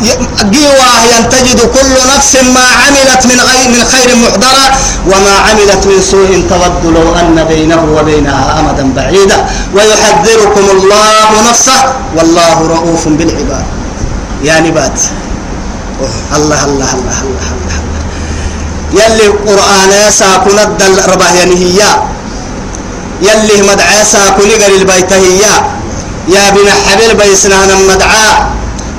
جيوا 0.52 1.22
تجد 1.32 1.60
كل 1.60 1.94
نفس 2.16 2.36
ما 2.56 2.66
عملت 2.82 3.26
من 3.26 3.40
غير 3.40 3.70
من 3.70 3.84
خير 3.92 4.16
محضرة 4.16 4.66
وما 5.08 5.36
عملت 5.50 5.86
من 5.86 6.02
سوء 6.02 6.44
تود 6.50 6.96
لو 6.96 7.16
أن 7.16 7.44
بينه 7.44 7.82
وبينها 7.98 8.60
أمدا 8.60 8.94
بعيدا. 8.96 9.46
ويحذركم 9.76 10.66
الله 10.72 11.50
نفسه 11.50 11.80
والله 12.16 12.68
رؤوف 12.68 13.08
بالعباد. 13.08 13.66
يا 14.44 14.60
نبات. 14.60 15.00
الله 16.36 16.64
الله 16.66 16.90
الله 16.94 17.18
الله, 17.28 17.50
الله, 17.56 17.78
الله. 17.84 18.04
يلي 18.94 19.26
القرآن 19.28 19.92
ساكن 20.12 20.60
الدل 20.60 20.98
رباه 21.12 21.38
هي. 21.44 21.80
يلي 23.22 23.62
مدعاسا 23.62 24.30
كل 24.30 24.52
قال 24.62 24.76
البيت 24.76 25.14
هي. 25.14 25.44
يا 26.36 26.44
بنا 26.54 26.74
حبيل 26.86 27.12
بيسنا 27.20 27.58
مدعا. 27.90 28.30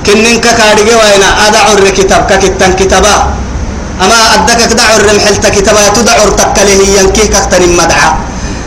كنن 0.05 0.35
كارجي 0.43 0.95
وين 1.01 1.23
أدعو 1.47 1.73
الكتاب 1.77 2.21
ككتن 2.29 2.71
كتابا. 2.79 3.15
أما 4.03 4.17
أدك 4.35 4.73
دعو 4.79 4.95
الرمحل 4.99 5.35
كتابا. 5.55 5.83
تدعو 5.95 6.29
تكله 6.39 6.81
ينكي 6.97 7.25
كتن 7.33 7.63
مدعا. 7.79 8.09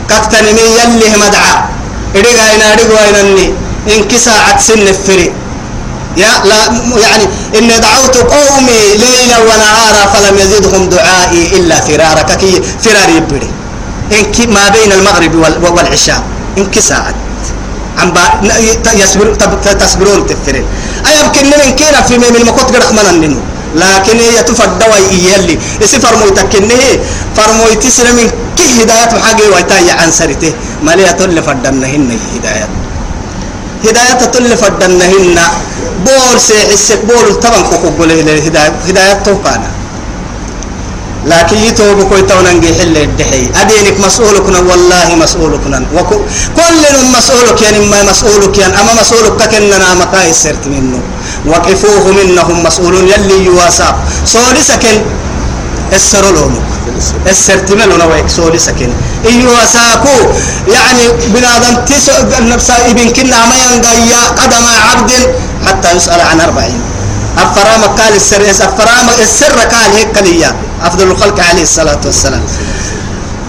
كتن 0.09 0.45
من 0.57 0.67
يلي 0.79 1.09
مدعا. 1.23 1.55
إدقا 2.15 2.45
إنا 2.55 2.65
إدقا 2.73 3.01
إنني 3.09 3.45
إنك 3.93 4.11
ساعة 4.17 4.57
سن 4.67 4.87
الفري. 4.87 5.29
يا 6.17 6.31
لا 6.49 6.59
يعني 7.03 7.25
إني 7.57 7.75
دعوت 7.85 8.17
قومي 8.17 8.81
ليلا 9.01 9.37
ونهارا 9.47 10.03
فلم 10.13 10.35
يزدهم 10.43 10.89
دعائي 10.89 11.41
إلا 11.57 11.75
فرارا 11.85 12.23
كي 12.41 12.51
فرار 12.83 13.09
يبري. 13.17 13.49
إنك 14.15 14.37
ما 14.55 14.69
بين 14.75 14.91
المغرب 14.97 15.33
والعشاء. 15.75 16.21
إنك 16.57 16.79
ساعة. 16.79 17.24
عم 17.99 18.11
با 18.11 18.23
يصبر 18.93 19.35
تصبرون 19.79 20.25
تفرين. 20.27 20.65
أيمكن 21.05 21.45
من 21.45 21.75
كينا 21.75 22.01
في 22.01 22.17
من 22.17 22.35
المكوت 22.35 22.63
قد 22.63 22.75
أخمنا 22.75 23.11
لكن 23.75 24.17
هي 24.19 24.43
تفدوا 24.43 24.95
يلي. 25.11 25.59
إسي 25.83 25.99
فرموي 25.99 26.31
تكنه 26.31 26.83
فرموي 27.35 27.75
تسر 27.75 28.07
من 28.13 28.31
كي 28.57 28.83
هداية 28.83 29.19
حاجة 29.23 29.43
ويتاي 29.55 29.91
عن 29.91 30.11
سرته 30.11 30.53
مالية 30.83 31.11
تل 31.11 31.43
فدنهن 31.43 32.19
هداية. 32.35 32.67
هداية 33.83 34.25
تل 34.33 34.57
فدنهن 34.57 35.37
بول 36.05 36.39
سيحسك 36.39 37.05
بول 37.05 37.35
طبعا 37.35 37.61
كوكو 37.61 37.89
بوله 37.89 38.15
هداية 38.47 38.73
هداية 38.87 39.23
لكن 41.25 41.57
يتوب 41.57 42.09
كوي 42.09 42.21
تونا 42.21 42.49
حل 42.49 42.97
الدحي. 42.97 43.49
أدينك 43.61 43.99
مسؤولك 43.99 44.45
والله 44.69 45.15
مسؤولك 45.15 45.61
كل 46.57 46.83
مسؤولك 47.17 47.61
يعني 47.61 47.79
ما 47.79 48.03
مسؤولك 48.03 48.57
يعني 48.57 48.81
أما 48.81 48.93
مسؤولك 49.01 49.37
كأننا 49.51 49.93
مكاي 49.93 50.33
سرت 50.33 50.67
منه. 50.67 51.01
وقفوه 51.45 52.05
منهم 52.11 52.63
مسؤولون 52.63 53.07
يلي 53.07 53.45
يواسا. 53.45 53.95
سولي 54.25 54.63
سكن 54.63 55.01
السرو 55.93 56.29
لونك 56.29 56.65
السرتمل 57.27 57.91
ونويك 57.91 58.29
سولي 58.29 58.59
سكن. 58.59 58.93
إيوه 59.25 59.65
ساكو 59.65 60.17
يعني 60.75 61.03
بنادم 61.33 61.75
تسع 61.85 62.13
النفس 62.37 62.69
إبن 62.69 63.09
كنا 63.09 63.45
ما 63.49 63.55
ينقيا 63.55 64.21
قدم 64.39 64.65
عبد 64.89 65.11
حتى 65.65 65.89
يسأل 65.97 66.21
عن 66.21 66.41
أربعين. 66.41 66.81
أفرام 67.37 67.83
قال 67.99 68.15
السر 68.15 68.41
أفرام 68.51 69.07
السر 69.21 69.59
قال 69.59 69.89
هيك 69.95 70.17
ليا 70.23 70.55
أفضل 70.83 71.11
الخلق 71.11 71.39
عليه 71.39 71.61
الصلاة 71.63 71.99
والسلام. 72.05 72.43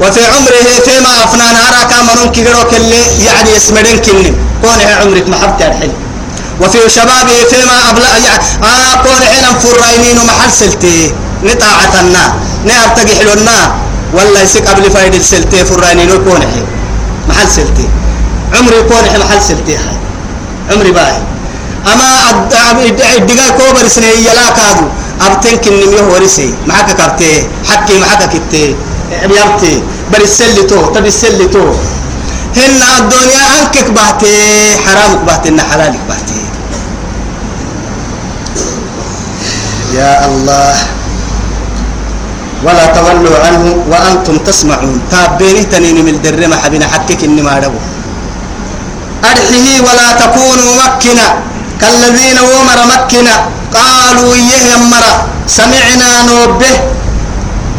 وفي 0.00 0.20
عمره 0.26 0.68
فيما 0.84 1.24
أفنى 1.24 1.42
نارا 1.42 1.82
كامنون 1.90 2.32
كيروك 2.32 2.74
اللي 2.74 3.24
يعني 3.24 3.50
يسمرين 3.56 3.98
كنن 3.98 4.36
كون 4.62 4.80
عمرك 5.00 5.28
محبت 5.28 5.62
الحل 5.62 5.92
وفي 6.60 6.78
شبابه 6.88 7.38
فيما 7.50 7.90
أبلغ 7.90 8.12
يعني 8.24 8.42
آه 8.62 8.94
كون 9.02 9.20
حين 9.32 9.44
فرينين 9.60 10.18
ومحل 10.18 10.50
سلتي. 10.52 11.12
نطاعتنا 11.44 12.34
نأرتقي 12.64 13.14
حلونا 13.18 13.74
والله 14.14 14.40
يسك 14.40 14.68
قبل 14.68 14.90
فايد 14.90 15.14
السلتي 15.14 15.64
فرينين 15.64 16.10
وكون 16.10 16.40
حين 16.40 16.66
محل 17.28 17.48
سلتي. 17.50 17.88
عمري 18.54 18.82
كون 18.82 19.04
حين 19.12 19.20
محل 19.20 19.42
سلتي 19.42 19.76
هاي 19.76 19.96
عمري 20.70 20.92
باي 20.92 21.16
أما 21.92 22.06
الدقاء 23.16 23.50
كوبر 23.58 23.88
سنة 23.88 24.06
يلا 24.06 24.50
كادو. 24.50 24.86
أبتن 25.20 25.56
كن 25.64 25.72
نميه 25.80 26.02
ورسي 26.12 26.54
معك 26.66 26.90
كرتي 26.92 27.48
حكي 27.64 27.98
معك 27.98 28.22
كتي 28.28 28.76
عبيرتي 29.22 29.82
برسل 30.12 30.66
تو. 30.66 30.92
تبسل 30.94 31.50
تو. 31.50 31.64
هن 32.56 32.80
الدنيا 32.98 33.42
أنكك 33.56 33.88
بهتي 33.96 34.32
حرامك 34.84 35.20
بهتي 35.28 35.48
إن 35.48 35.60
حلالك 35.60 36.02
بهتي 36.08 36.40
يا 39.94 40.26
الله. 40.26 40.76
ولا 42.64 42.86
تولوا 42.96 43.36
عنه 43.44 43.64
وأنتم 43.90 44.36
تسمعون. 44.46 45.00
تابيني 45.10 45.64
تنيني 45.72 46.02
من 46.02 46.14
الدرمة 46.20 46.56
حبينا. 46.56 46.86
حكك 46.86 47.24
إني 47.24 47.42
ما 47.42 47.60
ربو 47.60 47.80
أرحه 49.24 49.66
ولا 49.86 50.08
تكونوا 50.20 50.72
مكنا. 50.80 51.28
كالذين 51.80 52.38
ومر 52.40 52.78
مكنا. 52.92 53.34
قالوا 53.76 54.34
يه 54.34 54.62
يمر 54.72 55.04
سمعنا 55.46 56.10
نوبه 56.30 56.74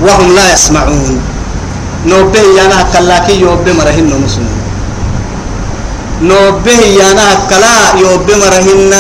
وهم 0.01 0.35
لا 0.35 0.53
يسمعون. 0.53 1.21
نوبه 2.05 2.39
يانا 2.57 2.79
كلاكي 2.93 3.39
يوبه 3.41 3.73
مرهن 3.73 4.11
مسلم. 4.25 4.57
نوبه 6.21 6.79
يانا 6.99 7.27
كلا 7.49 7.99
يوبه 8.01 8.35
مرهن 8.37 8.93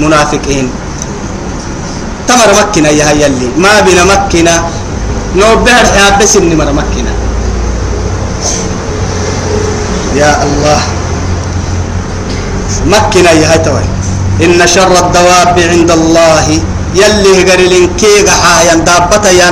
منافقين. 0.00 0.66
تمر 2.28 2.48
مكنا 2.58 2.90
يا 2.90 3.10
يلي 3.10 3.48
ما 3.56 3.80
بنا 3.80 4.04
مكنا. 4.04 4.54
نوبه 5.36 5.80
الحياة 5.80 6.18
بس 6.18 6.36
إني 6.36 6.54
مر 6.54 6.72
مكنا. 6.72 7.12
يا 10.14 10.30
الله. 10.42 10.80
مكنا 12.86 13.30
يا 13.30 13.54
هتوي 13.54 13.84
إن 14.44 14.60
شر 14.66 14.92
الدواب 15.04 15.56
عند 15.72 15.90
الله. 15.90 16.46
يلي 16.94 17.36
قريلين 17.50 17.96
كي 18.00 18.24
حايا 18.42 18.74
دابتا 18.88 19.30
يا 19.30 19.50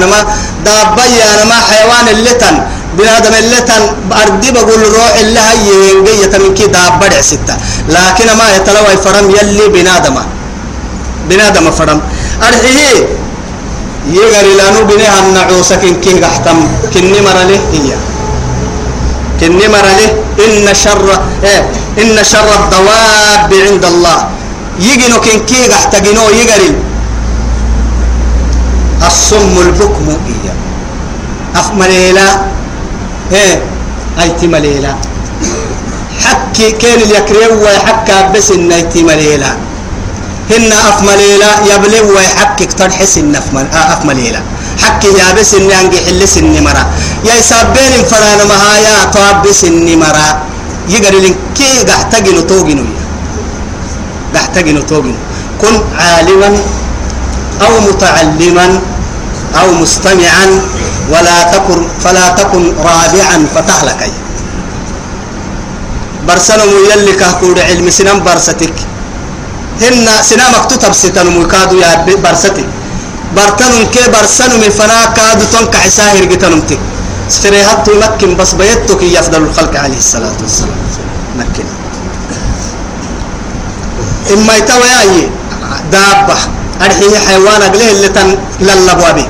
دابا 0.65 1.05
يا 1.05 1.31
حيوان 1.69 2.07
اللتن. 2.17 2.57
بنادم 2.99 3.35
اللتن 3.43 3.83
أردي 4.23 4.51
بقول 4.57 4.83
روح 4.97 5.15
الله 5.21 5.51
ينجي 5.69 6.39
من 6.39 6.55
كي 6.55 6.67
دابا 6.67 7.21
ستة. 7.21 7.55
لكن 7.89 8.29
ما 8.39 8.47
يتلوى 8.57 8.97
فرم 9.05 9.27
يلي 9.31 9.69
بنادم. 9.75 10.17
بنادم 11.29 11.71
فرم. 11.71 12.01
أرحيه. 12.43 12.97
يقري 14.17 14.53
لانو 14.59 14.85
بنيها 14.85 15.19
النعوسة 15.25 15.77
كن 15.77 15.95
كي 16.05 16.21
قحتم 16.21 16.59
كني 16.95 17.21
مرله 17.21 17.61
هي. 17.73 17.91
كني 19.41 19.69
مرله 19.69 20.09
إن 20.45 20.75
شر 20.75 21.09
إيه. 21.45 21.63
إن 22.03 22.17
شر 22.25 22.49
الدواب 22.61 23.51
عند 23.67 23.85
الله. 23.85 24.19
يجنو 24.81 25.21
كن 25.21 25.39
كي 25.47 25.67
قحتجنو 25.73 26.31
يقري 26.31 26.75
الصم 29.07 29.55
البكم 29.67 30.07
إياه. 30.09 30.59
أف 31.61 31.69
مليلة. 31.75 32.29
إيه. 33.33 33.63
أيتي 34.23 34.47
مليلة. 34.47 34.97
حكي 36.25 36.71
كان 36.71 36.99
اليكريو 37.03 37.63
ويحكى 37.63 38.19
بس 38.35 38.51
إن 38.51 38.73
أيتي 38.73 39.03
مليلة. 39.03 39.57
هن 40.51 40.73
أف 40.73 41.03
مليلة 41.03 41.51
يبلغ 41.75 42.05
ويحكي 42.17 42.67
ترحس 42.67 43.19
إن 43.19 43.35
أف 43.95 44.05
مليلة. 44.05 44.43
حكي 44.83 45.09
يا 45.19 45.33
بس 45.39 45.55
إن 45.55 45.71
أنجي 45.71 45.99
حلس 46.07 46.39
إن 46.39 46.65
مرا 46.65 46.85
يا 47.25 47.35
يسابين 47.35 48.05
فران 48.11 48.41
مهايا 48.49 49.05
طاب 49.15 49.43
بس 49.47 49.65
إن 49.65 49.99
مرا 49.99 50.29
يقري 50.89 51.21
لك 51.21 51.37
كي 51.55 51.85
قحتجنو 51.89 52.41
توجنو 52.41 52.85
قحتجنو 54.35 54.83
توجنو 54.91 55.15
كن 55.61 55.75
عالما 55.99 56.51
أو 57.63 57.73
متعلما 57.87 58.67
أو 59.61 59.67
مستمعا 59.83 60.47
ولا 61.13 61.39
تكن 61.53 61.81
فلا 62.05 62.27
تكن 62.29 62.63
رابعا 62.79 63.39
فتهلك 63.55 64.03
برسنم 66.29 66.71
يلي 66.91 67.13
كهكود 67.21 67.59
علم 67.59 67.91
سنم 67.91 68.19
برستك. 68.25 68.77
هن 69.83 70.07
سنامك 70.23 70.65
تتب 70.71 71.27
مكادو 71.37 71.77
يا 71.77 72.05
برستك. 72.25 72.65
برتنم 73.37 73.85
كي 73.93 74.05
برسنم 74.15 74.63
فنا 74.79 74.99
كادو 75.17 75.45
تنك 75.53 75.77
عساهر 75.77 76.25
جتنمتك 76.25 76.81
سفريهات 77.29 77.87
مكن 78.03 78.37
بس 78.37 78.53
بيتك 78.61 79.03
يفضل 79.03 79.43
الخلق 79.43 79.75
عليه 79.85 79.99
الصلاة 79.99 80.37
والسلام. 80.43 80.79
مكن. 81.39 81.84
إما 84.33 84.57
يتوي 84.57 85.29
دابة. 85.93 86.37
أرحيه 86.83 87.19
حيوان 87.29 87.63
أقله 87.63 87.91
اللي 87.91 88.09
تن 88.09 88.39
للبوابي 88.61 89.27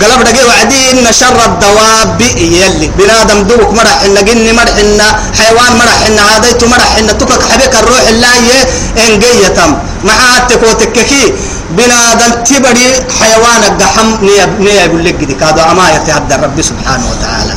قلب 0.00 0.20
دقي 0.24 0.44
وعدي 0.48 0.90
إن 0.90 1.12
شر 1.12 1.44
الدواب 1.44 2.20
يلي. 2.36 2.90
بنادم 2.98 3.42
دوك 3.42 3.72
مرح 3.72 4.02
إن 4.06 4.24
جن 4.24 4.54
مرح 4.54 4.74
إن 4.82 5.00
حيوان 5.38 5.72
مرح 5.80 5.98
إن 6.06 6.18
عاديت 6.18 6.64
مرح 6.64 6.90
إن 6.98 7.18
تكك 7.18 7.42
حبيك 7.50 7.74
الروح 7.74 8.04
الله 8.08 8.34
يه 8.48 8.62
إن 9.04 9.18
جيتم. 9.18 9.70
مع 10.04 10.18
تكوتككي 10.48 11.34
بنادم 11.70 12.32
تبدي 12.48 12.88
حيوان 13.20 13.62
الجحم 13.72 14.08
نيا 14.22 14.46
نيا 14.60 14.84
يقول 14.84 15.04
لك 15.04 15.14
دي. 15.14 15.34
كادو 15.34 15.62
أما 15.62 15.90
يتهدى 15.96 16.34
ربي 16.34 16.62
سبحانه 16.62 17.06
وتعالى. 17.10 17.54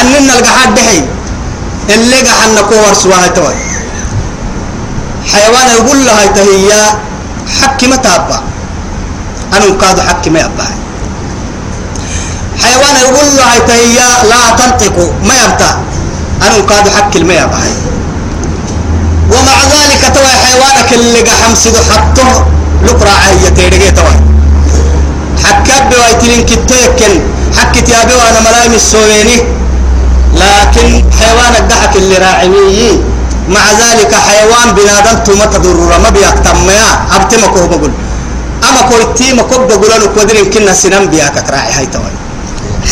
أننا 0.00 0.38
الجحد 0.38 0.74
دحي 0.74 1.00
اللي 1.94 2.22
جحنا 2.22 2.60
كور 2.70 2.94
سواه 2.94 3.26
توي. 3.26 3.67
حيوان 5.32 5.68
يقول 5.76 6.06
لها 6.06 6.98
حكي 7.62 7.86
ما 7.86 7.96
تابع. 7.96 8.40
أنا 9.52 9.64
كادو 9.80 10.00
حكي 10.02 10.30
ما 10.30 10.38
يبقى. 10.40 10.66
حيوان 12.62 12.96
يقول 12.96 13.36
له 13.36 13.42
هي 13.72 13.98
لا 14.28 14.50
تنطق 14.58 14.96
ما 15.24 15.34
يبتع 15.34 15.74
أنا 16.42 16.54
قاد 16.68 16.88
حق 16.88 17.16
الماء 17.16 17.36
يبعي 17.36 17.72
ومع 19.32 19.58
ذلك 19.64 20.12
توي 20.14 20.32
حيوانك 20.46 20.92
اللي 20.92 21.30
حمسد 21.30 21.76
حطه 21.76 22.46
لقرا 22.84 23.10
عهية 23.10 23.48
تيرجي 23.48 23.90
توي 23.90 24.16
حكاب 25.44 25.90
بوايتلين 25.90 26.46
كتيكن 26.46 27.20
حكت 27.58 27.88
يا 27.88 28.04
بيو 28.04 28.20
أنا 28.20 28.40
ملايم 28.40 28.72
السويني 28.74 29.42
لكن 30.34 31.04
حيوانك 31.20 31.62
ضحك 31.70 31.96
اللي 31.96 32.16
راعي 32.16 32.48
مع 33.48 33.64
ذلك 33.82 34.12
حيوان 34.14 34.68
بنادم 34.76 35.18
توما 35.24 35.46
تضرر 35.46 35.98
ما 36.04 36.10
بيك 36.10 36.38
تميا 36.44 36.90
أبتمكو 37.16 37.66
بقول. 37.66 37.92
أما 38.68 38.80
كويتي 38.88 39.32
ما 39.32 39.42
كوب 39.42 39.68
بقول 39.68 39.92
أنا 39.92 40.06
كودرين 40.06 40.50
كنا 40.50 40.72
سنم 40.72 41.04
بيك 41.06 41.34
تراعي 41.46 41.72
هاي 41.72 41.86
توي. 41.86 42.12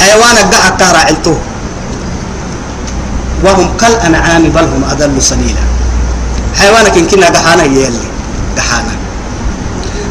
حيوانك 0.01 0.47
ضحك 0.53 0.81
راعيته 0.97 1.37
وهم 3.45 3.69
كالأنعام 3.81 4.43
بل 4.43 4.65
هم 4.65 4.83
أضل 4.91 5.23
سبيلا 5.23 5.65
حيوانك 6.59 6.97
إن 6.97 7.07
كنا 7.07 7.27
قحانا 7.27 7.65
يلي 7.65 8.07
قحانا 8.59 8.95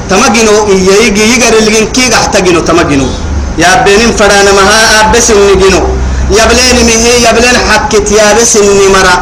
تمجنو 0.09 0.67
يجي 0.69 1.23
يجري 1.33 1.59
اللي 1.59 1.85
كي 1.95 2.09
تمجنو 2.67 3.07
يا 3.57 3.83
بنين 3.85 4.11
فرانا 4.19 4.51
مها 4.57 4.79
أبس 5.01 5.31
النجنو 5.31 5.81
يبلين 6.37 6.77
مهي 6.87 7.13
يبلين 7.29 7.57
حكت 7.69 8.11
يا 8.11 8.33
بس 8.37 8.57
النمرة 8.57 9.15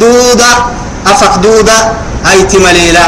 دودة 0.00 0.50
أفق 1.06 1.36
دودة 1.36 1.78
هاي 2.24 2.42
تمليلة 2.42 3.06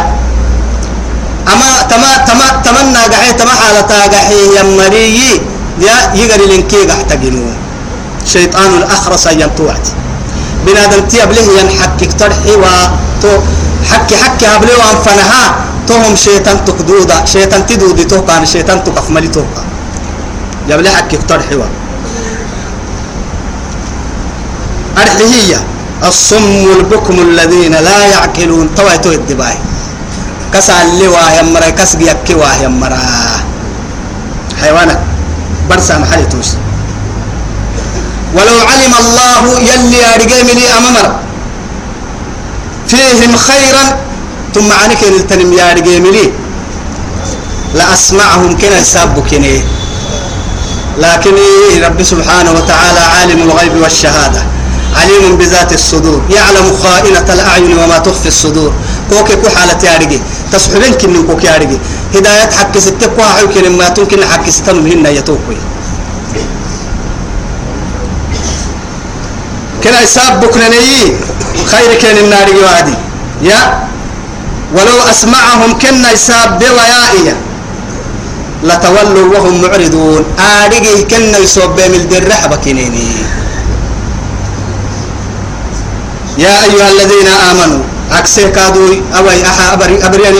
أما 1.48 1.70
تما 1.90 2.10
تما 2.28 2.46
تمنى 2.64 3.02
قحي 3.12 3.32
تما 3.32 3.50
حالتا 3.50 4.06
قحي 4.14 4.40
يمري 4.60 5.40
يا 5.80 5.96
يجري 6.14 6.46
لنكي 6.46 6.86
قحتجنو 6.90 7.44
شيطان 8.26 8.70
الأخرس 8.82 9.26
ينتوعت. 9.26 9.86
بنادم 10.66 11.08
تيابله 11.08 11.48
ينحكك 11.60 12.12
ترحي 12.18 12.54
و 12.60 12.64
تو 13.22 13.30
حكي 13.90 14.16
حكي 14.16 14.46
هبلي 14.46 14.74
وانفنها 14.74 15.42
توهم 15.86 16.16
شيطان 16.16 16.64
تقدودا 16.64 17.24
شيطان 17.24 17.66
تدودي 17.66 18.04
تو 18.04 18.20
كان 18.26 18.46
شيطان 18.46 18.84
تكفملي 18.84 19.28
تو 19.28 19.42
يبلي 20.68 20.90
حكي 20.90 21.16
ترحي 21.16 21.56
و. 21.56 21.62
أرحي 24.98 25.24
هي. 25.34 25.52
الصم 26.04 26.66
البكم 26.80 27.16
الذين 27.20 27.72
لا 27.72 28.06
يعقلون. 28.06 28.74
توا 28.76 28.96
تو 28.96 29.12
الدباي. 29.12 29.58
كسال 30.54 30.98
لي 30.98 31.08
واه 31.08 31.30
يمرا 31.38 31.68
كسق 31.70 32.00
يكي 32.00 32.34
واه 32.34 32.56
يمرا 32.64 32.98
حيوانك 34.60 35.00
برسا 35.70 35.98
محل 35.98 36.28
توش 36.28 36.46
ولو 38.34 38.56
علم 38.70 38.94
الله 39.02 39.60
يلي 39.60 40.14
أرقام 40.14 40.46
لي 40.46 40.66
أمامر 40.78 41.06
فيهم 42.88 43.36
خيرا 43.36 43.86
ثم 44.54 44.72
عنك 44.72 45.04
التنم 45.04 45.52
يا 45.52 45.72
أرقام 45.72 46.04
لي 46.06 46.32
لأسمعهم 47.74 48.56
كنا 48.58 48.78
يسابك 48.78 49.32
لكن 50.98 51.34
رب 51.84 52.02
سبحانه 52.02 52.50
وتعالى 52.52 53.00
عالم 53.00 53.42
الغيب 53.42 53.74
والشهادة. 53.82 54.57
عليم 54.96 55.36
بذات 55.36 55.72
الصدور 55.72 56.20
يعلم 56.30 56.76
خائنة 56.82 57.32
الأعين 57.32 57.78
وما 57.78 57.98
تخفي 57.98 58.28
الصدور. 58.28 58.72
كوكي 59.10 59.36
كو 59.36 59.48
حالة 59.48 59.78
يارجي 59.84 60.20
تصحبين 60.52 60.92
كن 60.94 61.26
كوكي 61.26 61.46
يارجي 61.46 61.78
هداية 62.14 62.50
حق 62.50 62.78
ستة 62.78 63.06
كو 63.16 63.22
حيوكي 63.22 63.60
لما 63.60 63.88
تمكن 63.88 64.24
حق 64.24 64.48
ستة 64.48 64.72
مهن 64.72 65.06
يتوكي 65.06 65.56
كنا 69.84 69.96
حساب 69.96 70.40
بكنا 70.40 70.68
نيي 70.68 71.16
خير 71.66 71.94
كان 72.02 72.16
النار 72.24 72.48
وادي 72.64 72.94
يا 73.42 73.88
ولو 74.74 74.98
أسمعهم 75.10 75.78
كنا 75.78 76.08
حساب 76.08 76.58
بويائيا 76.58 77.36
لتولوا 78.62 79.34
وهم 79.34 79.62
معرضون. 79.62 80.24
آرقي 80.38 81.02
كنا 81.10 81.38
يصوب 81.38 81.76
بهم 81.76 81.94
الدرح 81.94 82.46
بكنيني 82.46 83.06
يا 86.38 86.54
أيها 86.64 86.88
الذين 86.94 87.28
آمنوا 87.50 87.82
أكسي 88.12 88.48
كادوي 88.54 89.02
أوي 89.16 89.42
أحا 89.46 89.74
أبري 89.74 89.96
أبريان 90.06 90.36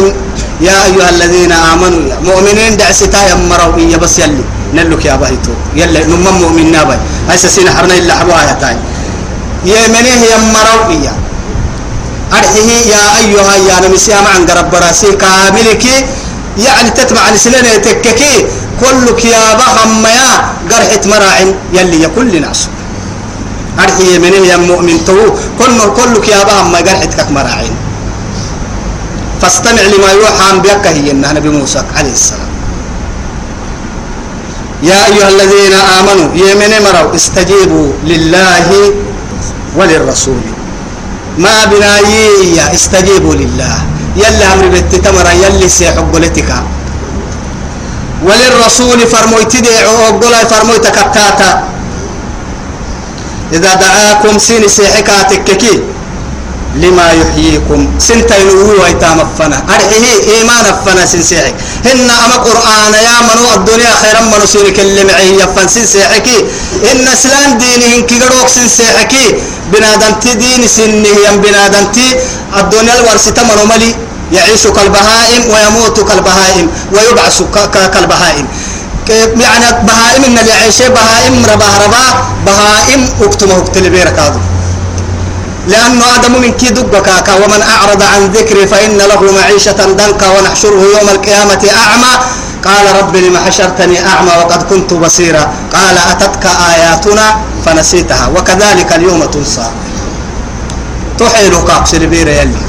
يا 0.61 0.77
أيها 0.87 1.11
الذين 1.11 1.53
آمنوا 1.53 2.03
يا 2.11 2.17
مؤمنين 2.23 2.77
دعستا 2.77 3.19
يمروا 3.31 3.77
إيا 3.79 3.97
بس 3.97 4.19
يلي. 4.19 4.45
نلوك 4.75 5.05
يا 5.05 5.17
بهيتو. 5.17 5.53
يلي 5.75 6.05
نمم 6.05 6.35
مؤمن 6.43 6.73
نابي 6.73 6.97
هاي 7.29 7.37
سين 7.39 7.71
حرنا 7.71 7.95
إلا 7.99 8.15
حبوها 8.15 8.43
يا 8.49 8.55
تاي. 8.63 8.77
يمنيه 9.65 10.23
يمروا 10.35 10.83
إيا. 10.95 11.15
أرحيه 12.39 12.71
يا 12.95 13.05
أيها 13.23 13.55
يا 13.69 13.77
نمسي 13.89 14.13
عن 14.15 14.47
قرب 14.47 14.71
براسي 14.71 15.13
كاملك. 15.23 15.85
يعني 16.59 16.91
تتبع 16.91 17.25
لسلنا 17.35 17.77
تككي. 17.85 18.47
كلك 18.81 19.25
يا 19.25 19.45
بهم 19.59 20.07
يا 20.07 20.31
قرحة 20.71 21.03
مراعن 21.11 21.49
يلي 21.75 22.03
يكل 22.03 22.41
ناس. 22.41 22.69
أرحيه 23.85 24.19
منه 24.19 24.43
يا 24.51 24.57
مؤمن 24.57 25.05
تو 25.07 25.19
كل 25.59 25.79
كلك 25.99 26.29
يا 26.29 26.43
بهم 26.45 26.73
ما 26.73 26.79
قرحتك 26.79 27.31
مراعن 27.31 27.75
فاستمع 29.41 29.83
لما 29.83 30.11
يوحى 30.19 30.45
عن 30.51 30.57
بيك 30.67 30.85
هي 30.87 31.11
النبي 31.11 31.49
موسى 31.49 31.83
عليه 31.97 32.13
السلام. 32.13 32.51
يا 34.83 34.99
أيها 35.07 35.29
الذين 35.29 35.75
آمنوا 35.99 36.29
يمن 36.35 36.73
مروا 36.85 37.15
استجيبوا 37.15 37.89
لله 38.05 38.69
وللرسول. 39.79 40.43
ما 41.39 41.65
بنايي 41.71 42.75
استجيبوا 42.75 43.35
لله. 43.35 43.75
يلي 44.17 44.45
أمر 44.55 44.67
بيت 44.75 44.95
تمر 45.05 45.27
يلي 45.45 45.69
سيحب 45.69 46.17
لتك 46.17 46.51
وللرسول 48.27 48.99
فرمويت 49.07 49.57
دعو 49.57 49.97
أقول 50.11 50.35
فرمويت 50.51 50.87
كتاتا 50.87 51.51
إذا 53.53 53.75
دعاكم 53.75 54.39
سين 54.39 54.69
سيحكاتك 54.69 55.57
كي 55.57 55.81
لما 56.77 57.07
يحييكم. 57.13 57.81
سنتين 57.99 58.49
ويتام 58.81 59.19
فنا 59.39 59.59
أرحيه 59.75 60.17
إيمان 60.35 60.67
فنا 60.87 61.07
سنسيحك 61.07 61.55
هن 61.85 62.11
أما 62.11 62.37
قرآن 62.47 62.95
يا 62.95 63.17
منو 63.29 63.55
الدنيا 63.55 63.93
خيرا 64.03 64.21
منو 64.21 64.47
سيرك 64.47 64.81
اللي 64.81 65.05
معي 65.05 65.31
يفن 65.43 65.69
سنسيحكي 65.69 66.39
إن 66.93 67.09
إسلام 67.09 67.59
دينهن 67.59 68.07
كي 68.07 68.17
قروك 68.21 68.49
سنسيحكي 68.49 69.35
بنادمتي 69.73 70.35
دين 70.35 70.63
سنه 70.69 71.09
يم 71.27 71.37
بنادمتي 71.41 72.09
الدنيا 72.61 72.95
الورسة 73.01 73.39
منو 73.49 73.65
ملي. 73.73 73.95
يعيش 74.33 74.67
كالبهائم 74.67 75.43
ويموت 75.53 76.01
كالبهائم. 76.09 76.67
ويبعث 76.93 77.43
كالبهائم. 77.95 78.47
يعني 79.11 79.87
بهائم 79.87 80.25
اللي 80.25 80.53
عيشه 80.53 80.89
بهائم 80.89 81.45
رباه 81.53 81.85
رباه 81.85 82.15
بهائم 82.47 83.09
اكتمه 83.23 83.59
اكتلبيرك 83.59 84.19
هذا. 84.19 84.41
لأنه 85.69 86.05
آدم 86.17 86.41
من 86.41 86.53
كي 86.53 86.69
دقك 86.69 87.29
ومن 87.45 87.63
أعرض 87.63 88.03
عن 88.03 88.33
ذكري 88.33 88.67
فإن 88.67 88.99
له 88.99 89.33
معيشة 89.33 89.73
ضنكا 89.73 90.29
ونحشره 90.29 90.83
يوم 90.99 91.09
القيامة 91.09 91.63
أعمى. 91.77 92.13
قال 92.65 92.97
رب 92.99 93.17
لم 93.17 93.37
حشرتني 93.47 94.07
أعمى 94.07 94.31
وقد 94.31 94.63
كنت 94.63 94.93
بصيرا. 94.93 95.53
قال 95.73 95.99
أتتك 95.99 96.47
آياتنا؟ 96.47 97.37
فنسيتها. 97.67 98.27
وكذلك 98.37 98.93
اليوم 98.93 99.25
تنسى. 99.25 99.71
تحيل 101.19 101.55
قاقس 101.55 101.95
البير 101.95 102.29
يلي. 102.29 102.61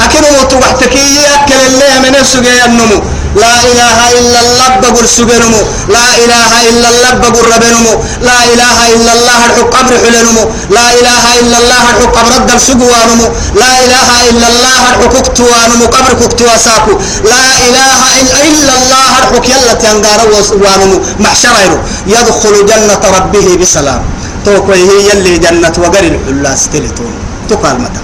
أكنو 0.00 0.42
تبحتكي 0.50 1.26
أكل 1.34 1.60
الله 1.66 2.08
من 2.08 2.16
السجى 2.20 2.64
النمو. 2.64 3.02
لا 3.42 3.54
إله 3.70 3.98
إلا 4.18 4.40
الله 4.44 4.68
بقول 4.82 5.06
سجنمو 5.08 5.62
لا 5.96 6.06
إله 6.24 6.50
إلا 6.68 6.88
الله 6.92 7.12
بقول 7.22 7.44
ربنمو 7.54 7.94
لا 8.28 8.38
إله 8.52 8.78
إلا 8.94 9.12
الله 9.16 9.38
الحق 9.48 9.68
قبر 9.76 9.94
حلنمو 10.04 10.44
لا 10.76 10.86
إله 10.98 11.24
إلا 11.40 11.56
الله 11.60 11.82
الحق 11.90 12.12
قبر 12.18 12.32
الدم 12.40 12.58
سجوانمو 12.68 13.26
لا 13.62 13.72
إله 13.84 14.08
إلا 14.30 14.46
الله 14.52 14.78
الحق 14.90 15.14
كتوانمو 15.26 15.84
قبر 15.94 16.12
كتوا 16.20 16.56
ساكو. 16.66 16.94
لا 17.32 17.44
إله 17.66 18.00
إلا 18.48 18.72
الله 18.78 19.08
الحق 19.20 19.46
يلا 19.52 19.74
تنقار 19.82 20.20
وانمو 20.62 20.96
محشره 21.20 21.78
يدخل 22.06 22.54
جنة 22.70 23.02
ربه 23.16 23.46
بسلام. 23.60 24.02
توكوي 24.44 24.82
هي 24.90 24.96
يلي 25.08 25.38
جنة 25.44 25.76
وقر 25.78 26.04
الحلاس 26.12 26.68
تلتون. 26.72 27.14
تقال 27.50 27.76
متى؟ 27.82 28.02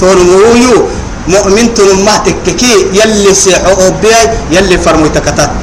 تونمو 0.00 0.38
مؤمن 1.28 1.74
تنمه 1.74 2.16
تككي 2.26 2.92
يلي 2.92 3.34
سيحو 3.34 3.72
أوبيا 3.80 4.20
يلي 4.50 4.78
فرمو 4.78 5.06
تكتات 5.06 5.60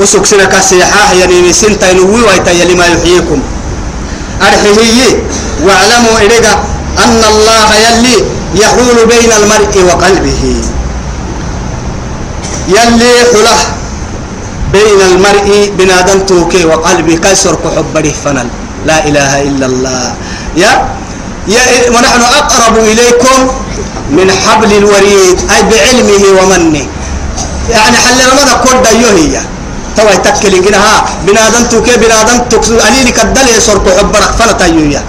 وسوك 0.00 0.26
سنك 0.26 0.54
سيحاه 0.60 1.12
يعني 1.14 1.52
سنتا 1.52 1.90
ينوي 1.90 2.22
ويتا 2.22 2.50
يلي 2.50 2.74
ما 2.74 2.86
يحييكم. 2.86 3.40
أرحيه 4.42 5.22
واعلموا 5.62 6.16
إليك 6.18 6.46
أن 6.98 7.20
الله 7.32 7.68
يلي 7.74 8.16
يحول 8.54 8.98
بين 9.06 9.32
المرء 9.32 9.74
وقلبه. 9.88 10.42
يلي 12.68 13.12
حله 13.32 13.58
بين 14.72 15.00
المرء 15.14 15.72
بنادم 15.78 16.18
توكي 16.26 16.64
وقلبي 16.64 17.16
كسر 17.16 17.54
كحبره 17.54 18.14
فنل. 18.24 18.48
لا 18.86 18.98
إله 19.08 19.32
إلا 19.42 19.66
الله. 19.66 20.14
يا 20.56 20.72
ونحن 21.94 22.22
أقرب 22.22 22.78
إليكم 22.78 23.38
من 24.10 24.30
حبل 24.32 24.72
الوريد 24.72 25.38
أي 25.50 25.62
بعلمه 25.70 26.42
ومنه. 26.42 26.86
يعني 27.70 27.96
حل 27.96 28.18
رمضان 28.30 28.58
كل 28.64 28.96
يهي 29.04 29.40
توا 29.96 30.10
يتكلم 30.10 30.64
كده 30.64 30.78
ها 30.78 31.04
بنادم 31.26 31.64
توكي 31.70 31.96
بنادم 31.96 32.38
تكسو 32.50 32.74
أني 32.80 33.04
لك 33.04 33.18
الدل 33.24 33.48
يسر 33.56 33.78
كحبرك 33.78 34.32
فنتا 34.38 34.66
يهي 34.66 35.02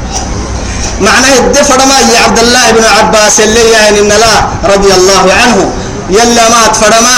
معناه 1.02 1.38
الدفر 1.40 1.78
ما 1.78 1.98
يا 2.14 2.20
عبد 2.20 2.40
الله 2.40 2.72
بن 2.72 2.84
عباس 2.84 3.40
اللي 3.40 3.64
يعني 3.72 4.00
إن 4.00 4.08
لا 4.08 4.36
رضي 4.74 4.92
الله 4.94 5.24
عنه. 5.42 5.72
يلا 6.10 6.50
ما 6.50 6.68
تفرما 6.68 7.18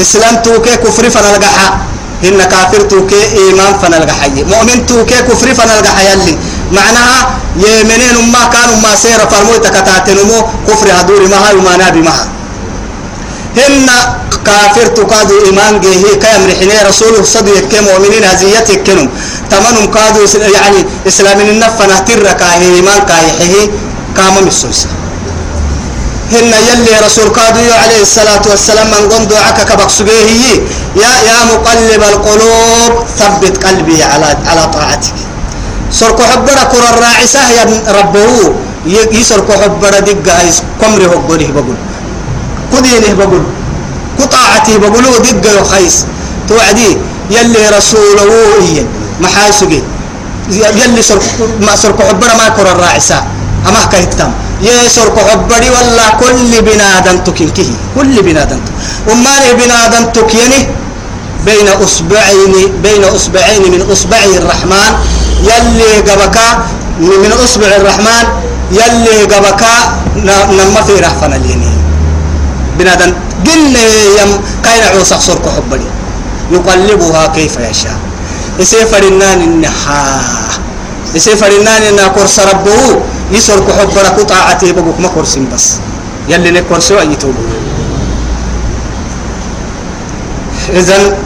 إسلام 0.00 0.34
توكي 0.42 0.76
كفر 0.76 1.10
فنلقحا 1.10 1.78
إن 2.24 2.38
كافر 2.52 2.80
توكي 2.80 3.22
إيمان 3.38 3.78
فنلقحا 3.82 4.28
مؤمن 4.28 4.86
توكي 4.86 5.14
كفر 5.28 5.54
فنلقحا 5.54 6.02
يلي. 6.02 6.38
معناها 6.72 7.38
يمنين 7.56 8.32
ما 8.32 8.44
كانوا 8.52 8.76
ما 8.76 8.96
سير 9.02 9.18
فرموي 9.30 9.58
تكتاتنمو 9.58 10.38
كفر 10.68 10.88
هدور 11.00 11.28
مها 11.28 11.52
وما 11.52 11.76
نابي 11.76 12.00
مها 12.00 12.28
هن 13.56 13.86
كافر 14.46 14.86
تقادو 14.86 15.34
إيمان 15.46 15.80
جيه 15.80 16.14
كام 16.22 16.40
رحنا 16.50 16.88
رسول 16.88 17.26
صدق 17.26 17.60
كم 17.72 17.84
مؤمنين 17.84 18.24
هزيتك 18.24 18.82
كنم 18.86 19.08
تمنهم 19.50 19.86
قادو 19.96 20.20
يعني 20.54 20.80
إسلام 21.06 21.40
النفنا 21.40 21.98
ترك 22.08 22.42
إيمان 22.42 23.00
كايحه 23.08 23.54
كام 24.16 24.46
مسوسه 24.46 24.86
هن 26.32 26.52
يلي 26.68 26.94
رسول 27.06 27.28
قادو 27.28 27.60
عليه 27.82 28.02
الصلاة 28.02 28.42
والسلام 28.50 28.86
من 28.90 29.08
قندو 29.12 29.36
عكا 29.36 29.62
كبك 29.64 29.90
سجيه 29.90 30.54
يا 30.96 31.12
يا 31.28 31.38
مقلب 31.50 32.02
القلوب 32.12 32.92
ثبت 33.18 33.64
قلبي 33.64 34.02
على 34.02 34.36
على 34.46 34.66
طاعتك. 34.74 35.27
سرق 35.92 36.20
حبنا 36.22 36.64
كر 36.64 36.84
الراعسة 36.94 37.40
يا 37.56 37.64
ربه 37.98 38.52
يسرق 39.12 39.48
حبنا 39.62 39.98
دقة 40.00 40.38
كمري 40.80 41.06
هقوله 41.06 41.48
بقول. 41.56 41.76
كدينه 42.72 43.14
بقول. 43.18 43.42
كطاعته 44.18 44.76
بقول 44.78 45.04
دقة 45.22 45.60
يخيس 45.60 45.96
توعدي 46.48 46.96
يلي 47.30 47.62
رسوله 47.76 48.30
إيه 48.62 48.86
محاسقي 49.20 49.80
يلي 50.50 51.02
سرق 51.02 51.22
ما 51.60 51.76
سرق 51.76 51.98
حبنا 52.08 52.34
ما 52.34 52.48
كر 52.48 52.72
الراعسة 52.72 53.18
أما 53.68 53.84
كهتم 53.92 54.30
يسر 54.62 55.08
كحبري 55.16 55.70
ولا 55.70 56.08
كل 56.20 56.62
بنادم 56.62 57.16
تكنكه 57.26 57.70
كل 57.96 58.22
بنادم 58.22 58.60
وما 59.10 59.34
بنادم 59.52 60.04
تكينه 60.14 60.62
بين 61.46 61.68
أصبعين 61.84 62.52
بين 62.82 63.04
أصبعين 63.04 63.62
من 63.72 63.80
أصبعي 63.92 64.38
الرحمن. 64.38 64.92
يلي 65.42 66.00
قبكا 66.10 66.46
من 67.00 67.32
أصبع 67.44 67.66
الرحمن 67.66 68.24
يلي 68.72 69.22
قبكا 69.34 69.74
نما 70.50 70.80
في 70.86 70.92
رحفنا 71.00 71.34
ليني 71.34 71.70
بنادم 72.78 73.12
قل 73.46 73.76
يم 74.20 74.30
كاين 74.64 74.82
عوسق 74.96 75.20
سر 75.20 75.34
كحبري 75.34 75.86
يقلبها 76.52 77.26
كيف 77.26 77.56
يشاء. 77.70 77.98
يسيفر 78.58 79.02
النان 79.02 79.40
النحا. 79.42 80.20
يسيفر 81.14 81.46
النان 81.46 81.82
إنها 81.82 82.08
كرس 82.08 82.40
ربه 82.40 83.00
يسر 83.32 83.60
كحب 83.60 83.92
لك 84.04 84.20
طاعته 84.28 84.72
بقوك 84.72 85.00
ما 85.00 85.08
كرسين 85.08 85.48
بس. 85.54 85.76
يلي 86.28 86.50
نكرسوا 86.50 87.00
أي 87.00 87.16
توبة. 87.16 87.44
إذن 90.68 91.16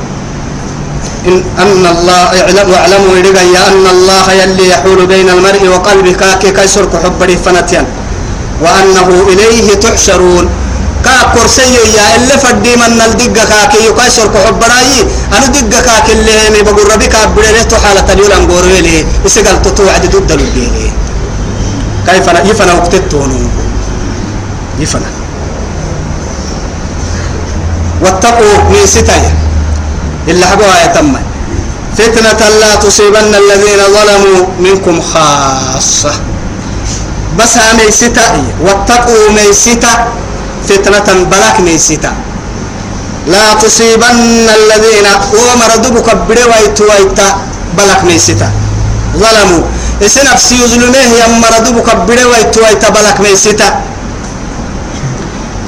إن 1.27 1.45
أن 1.59 1.87
الله 1.87 2.35
يعلم 2.35 2.71
واعلموا 2.71 3.17
يا 3.55 3.63
أن 3.69 3.87
الله 3.95 4.33
يلي 4.33 4.69
يحول 4.69 5.07
بين 5.07 5.29
المرء 5.31 5.63
وقلبه. 5.69 6.13
كاكي 6.13 6.51
كيسر 6.51 6.85
كحب 6.93 7.21
فنتيا 7.45 7.87
وأنه 8.63 9.09
إليه 9.31 9.75
تحشرون. 9.75 10.49
كا 11.05 11.15
كرسي 11.35 11.75
يا 11.97 12.17
اللي 12.17 12.35
فدي 12.43 12.77
من 12.77 13.01
الدقة 13.07 13.45
كاكي. 13.45 13.79
يكسر 13.87 14.27
كحب 14.35 14.63
راي 14.63 15.07
أنا 15.37 15.47
دقة 15.47 15.81
كاكي 15.87 16.13
اللي 16.13 16.51
مي 16.51 16.63
بقول 16.63 16.87
ربك 16.93 17.15
أبريت 17.15 17.75
حالة 17.75 18.13
اليوم 18.13 18.33
أنقوري 18.33 18.81
لي 18.81 19.07
إسقال 19.27 19.63
تطوع 19.63 19.95
ضد 19.99 20.31
البيلي 20.33 20.91
كيف 22.07 22.29
أنا 22.29 22.41
يفنا 22.51 22.73
وقتتونو 22.73 23.39
يفنا. 24.79 25.11
واتقوا 28.03 28.57
من 28.71 28.87
ستايا 28.87 29.33
إلا 30.29 30.47
حقوها 30.47 30.85
يتم 30.85 31.15
فتنة 31.99 32.41
لا 32.61 32.73
تصيبن 32.79 33.35
الذين 33.35 33.81
ظلموا 33.97 34.41
منكم 34.61 34.97
خاصة. 35.01 36.13
بس 37.39 37.55
مي 37.79 37.91
ستا 37.91 38.27
واتقوا 38.61 39.31
مي 39.37 39.53
ستا 39.53 39.93
فتنة 40.69 41.09
بلاك 41.31 41.61
مي 41.61 41.79
ستا 41.79 42.13
لا 43.27 43.55
تصيبن 43.55 44.49
الذين 44.49 45.07
ومردبك 45.33 46.09
بدويت 46.29 46.79
ويتا 46.81 47.29
بلاك 47.79 48.05
مي 48.05 48.19
ستا 48.19 48.49
ظلموا. 49.17 49.65
إسن 50.03 50.25
نفسي 50.33 50.55
يظلمه 50.65 51.15
يا 51.21 51.27
مردبك 51.29 51.89
بدويت 52.09 52.55
ويتا 52.59 52.89
بلاك 52.89 53.21
مي 53.21 53.37
ستا 53.37 53.69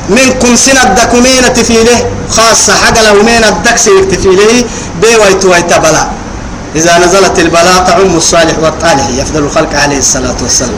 منكم 0.09 0.57
سنة 0.57 0.83
الدكومين 0.83 1.45
تفيله 1.55 1.99
خاصة 2.31 2.73
حق 2.75 2.97
له 3.03 3.17
من 3.23 3.45
الدكس 3.49 3.85
تفيله 3.85 4.65
بيويت 5.01 5.45
ويتا 5.45 5.79
بلا. 5.79 6.05
إذا 6.77 6.99
نزلت 6.99 7.39
البلاء 7.39 7.85
تعم 7.87 8.17
الصالح 8.17 8.59
والطالح 8.59 9.09
يفضل 9.09 9.43
الخلق 9.47 9.73
عليه 9.75 9.99
الصلاة 9.99 10.37
والسلام. 10.43 10.77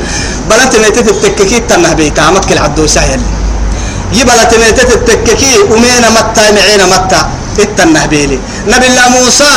بلت 0.51 0.77
نيتت 0.77 1.09
التككي 1.09 1.61
تنه 1.69 1.93
بيتا 1.93 2.21
عمك 2.21 2.53
العبدو 2.53 2.87
سهل. 2.87 3.21
يبلت 4.13 4.53
نيتت 4.55 4.91
التككي 4.93 5.53
ومين 5.71 6.05
متى 6.17 6.45
معين 6.53 6.83
متى 6.93 7.21
التنه 7.59 8.07
بيلي. 8.07 8.39
نبي 8.69 8.87
الله 8.87 9.09
موسى 9.09 9.53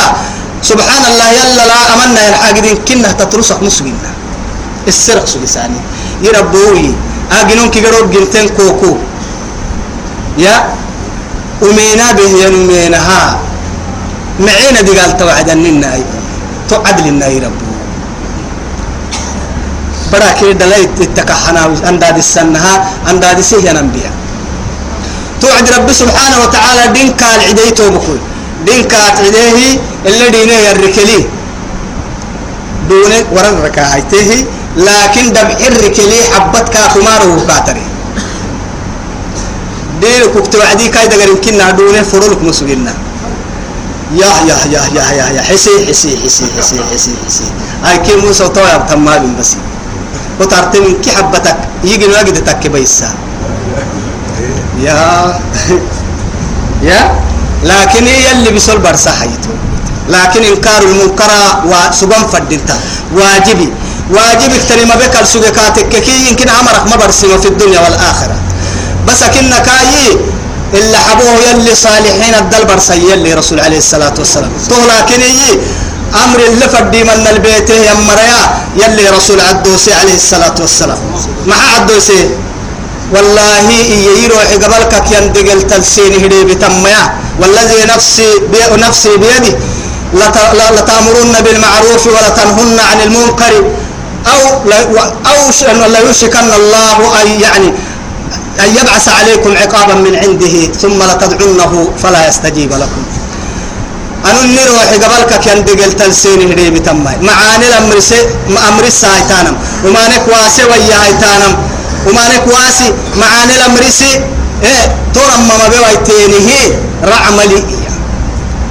سبحان 0.62 1.02
الله 1.10 1.28
يلا 1.38 1.64
لا 1.70 1.78
أمنا 1.94 2.28
الحاجدين 2.28 2.76
كنا 2.88 3.12
تترسق 3.12 3.62
مسجنا 3.62 4.10
السرق 4.88 5.24
سلساني 5.24 5.80
يربوي 6.22 6.94
أجنون 7.32 7.70
كي 7.70 7.80
جروب 7.80 8.10
جنتين 8.10 8.48
كوكو. 8.48 8.96
يا 10.44 10.56
أمينا 11.62 12.06
به 12.18 12.30
ينمينها 12.44 13.22
معينا 14.40 14.80
دي 14.86 14.92
قال 14.98 15.16
توعد 15.20 15.48
الناي 15.50 16.02
توعد 16.70 16.98
للناي 17.06 17.38
ربو 17.44 17.70
برا 20.12 20.30
كي 20.38 20.52
دلائت 20.52 21.00
التكحنا 21.00 21.62
أنداد 21.88 22.16
السنها 22.24 22.74
أنداد 23.10 23.40
سيه 23.40 23.70
أنبياء 23.70 24.12
توعد 25.40 25.66
رب 25.76 25.88
سبحانه 26.02 26.36
وتعالى 26.44 26.82
دين 26.96 27.08
كان 27.20 27.40
عديته 27.48 27.88
بكل 27.94 28.18
دين 28.66 28.82
كانت 28.92 29.16
عديه 29.24 29.80
اللي 30.06 30.26
دينه 30.36 30.52
يركلي. 30.68 31.20
دون 32.88 33.12
ورن 33.32 33.54
ركاعته 33.64 34.30
لكن 34.76 35.24
دمع 35.32 35.58
الركلي 35.68 36.20
حبتك 36.34 36.76
خماره 36.94 37.32
كاتري 37.48 37.82
دين 40.00 40.22
كنت 40.34 40.56
وعدي 40.56 40.88
كاي 40.88 41.06
دغر 41.08 41.28
يمكن 41.28 41.58
دونه 41.76 42.02
فرولك 42.02 42.42
مسجنا 42.42 42.94
يا 44.14 44.26
يا 44.48 44.58
يا 44.74 44.82
يا 44.96 45.04
يا 45.18 45.26
يا 45.38 45.42
حسي 45.42 45.86
حسي 45.88 46.18
حسي 46.24 46.44
حسي 46.58 46.78
حسي 46.92 47.12
حسي. 47.26 47.44
هاي 47.84 47.98
كي 47.98 48.16
موسى 48.16 48.48
طويا 48.48 48.76
تمام 48.90 49.36
بس. 49.38 49.56
وترتم 50.40 50.84
كي 51.02 51.10
حبتك. 51.10 51.56
يجي 51.84 52.06
الوقت 52.06 52.28
تك 52.38 52.66
بيسا. 52.66 53.14
يا 54.82 54.98
يا. 56.88 57.00
لكن 57.64 58.06
هي 58.06 58.32
اللي 58.32 58.50
بيصل 58.50 58.78
برسا 58.78 59.10
حيته 59.10 59.50
لكن 60.08 60.42
إنكار 60.44 60.82
المنكر 60.82 61.30
وسبن 61.70 62.22
فدنتا 62.32 62.76
واجبي. 63.14 63.68
واجبك 64.10 64.62
تريما 64.68 64.94
بك 64.94 65.14
السجكاتك 65.20 65.88
كي 65.88 66.28
يمكن 66.30 66.48
عمرك 66.48 66.84
ما 66.90 66.96
برسمه 66.96 67.36
في 67.36 67.48
الدنيا 67.48 67.80
والآخرة. 67.80 68.36
بس 69.06 69.20
كنا 69.34 69.58
كاي 69.58 70.16
اللي 70.74 70.98
حبوه 70.98 71.34
يلي 71.50 71.74
صالحين 71.74 72.34
الدل 72.34 72.64
برسي 72.64 73.00
يلي 73.12 73.34
رسول 73.34 73.60
عليه 73.60 73.78
الصلاة 73.78 74.14
والسلام. 74.18 74.50
تو 74.70 74.76
لكن 74.90 75.20
يي 75.20 75.58
أمر 76.24 76.40
اللي 76.48 76.68
فدي 76.68 77.04
من 77.04 77.26
البيت 77.30 77.70
يا 77.70 77.94
مريا 77.94 78.42
يلي 78.76 79.10
رسول 79.16 79.40
عدوسي 79.40 79.92
عليه 79.94 80.14
الصلاة 80.14 80.54
والسلام. 80.60 80.98
مع 81.46 81.56
عدوسي؟ 81.74 82.30
والله 83.14 83.70
يروح 84.24 84.48
قبلك 84.62 84.92
يندقل 85.10 85.62
تلسين 85.70 86.12
هدي 86.24 86.44
بتميا. 86.44 87.02
والذي 87.40 87.80
نفسي 87.94 88.28
بي 88.52 88.62
نفسي 88.86 89.16
بيدي 89.16 89.52
لتأمرن 90.76 91.34
بالمعروف 91.44 92.02
ولتنهن 92.06 92.78
عن 92.90 92.98
المنكر. 93.06 93.52
أو 94.26 94.42
أو 95.30 95.40
لا 95.92 96.00
يشكن 96.10 96.48
الله 96.60 96.98
أي 97.20 97.40
يعني 97.40 97.68
أن 98.58 98.68
يبعث 98.76 99.08
عليكم 99.08 99.56
عقابا 99.56 99.94
من 99.94 100.16
عنده 100.16 100.72
ثم 100.82 100.98
لتدعونه 101.02 101.92
فلا 102.02 102.28
يستجيب 102.28 102.72
لكم. 102.72 103.02
أنا 104.24 104.40
نروح 104.44 104.84
قبلك 104.84 105.40
كان 105.44 105.64
دقل 105.64 105.92
تلسين 105.92 106.52
هدي 106.52 106.70
بتماي 106.70 107.16
معاني 107.22 107.66
الأمرس 107.66 108.14
أمر 108.68 108.84
السايتانم 108.84 109.56
وما 109.84 110.08
نكواسي 110.08 110.64
ويا 110.64 110.98
هيتانم 111.04 111.52
وما 112.06 112.24
نكواسي 112.36 112.92
معاني 113.16 113.54
الأمرس 113.56 114.02
إيه 114.62 114.84
ترم 115.14 115.48
ما 115.48 115.68
بيويتينه 115.68 116.50
رعملي. 117.04 117.62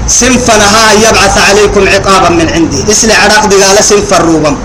سنفنها 0.08 0.94
يبعث 0.94 1.38
عليكم 1.50 1.88
عقابا 1.88 2.30
من 2.30 2.50
عندي 2.50 2.92
اسلع 2.92 3.16
عراق 3.24 3.46
دقال 3.46 3.84
سنف 3.84 4.14
الروبم 4.14 4.56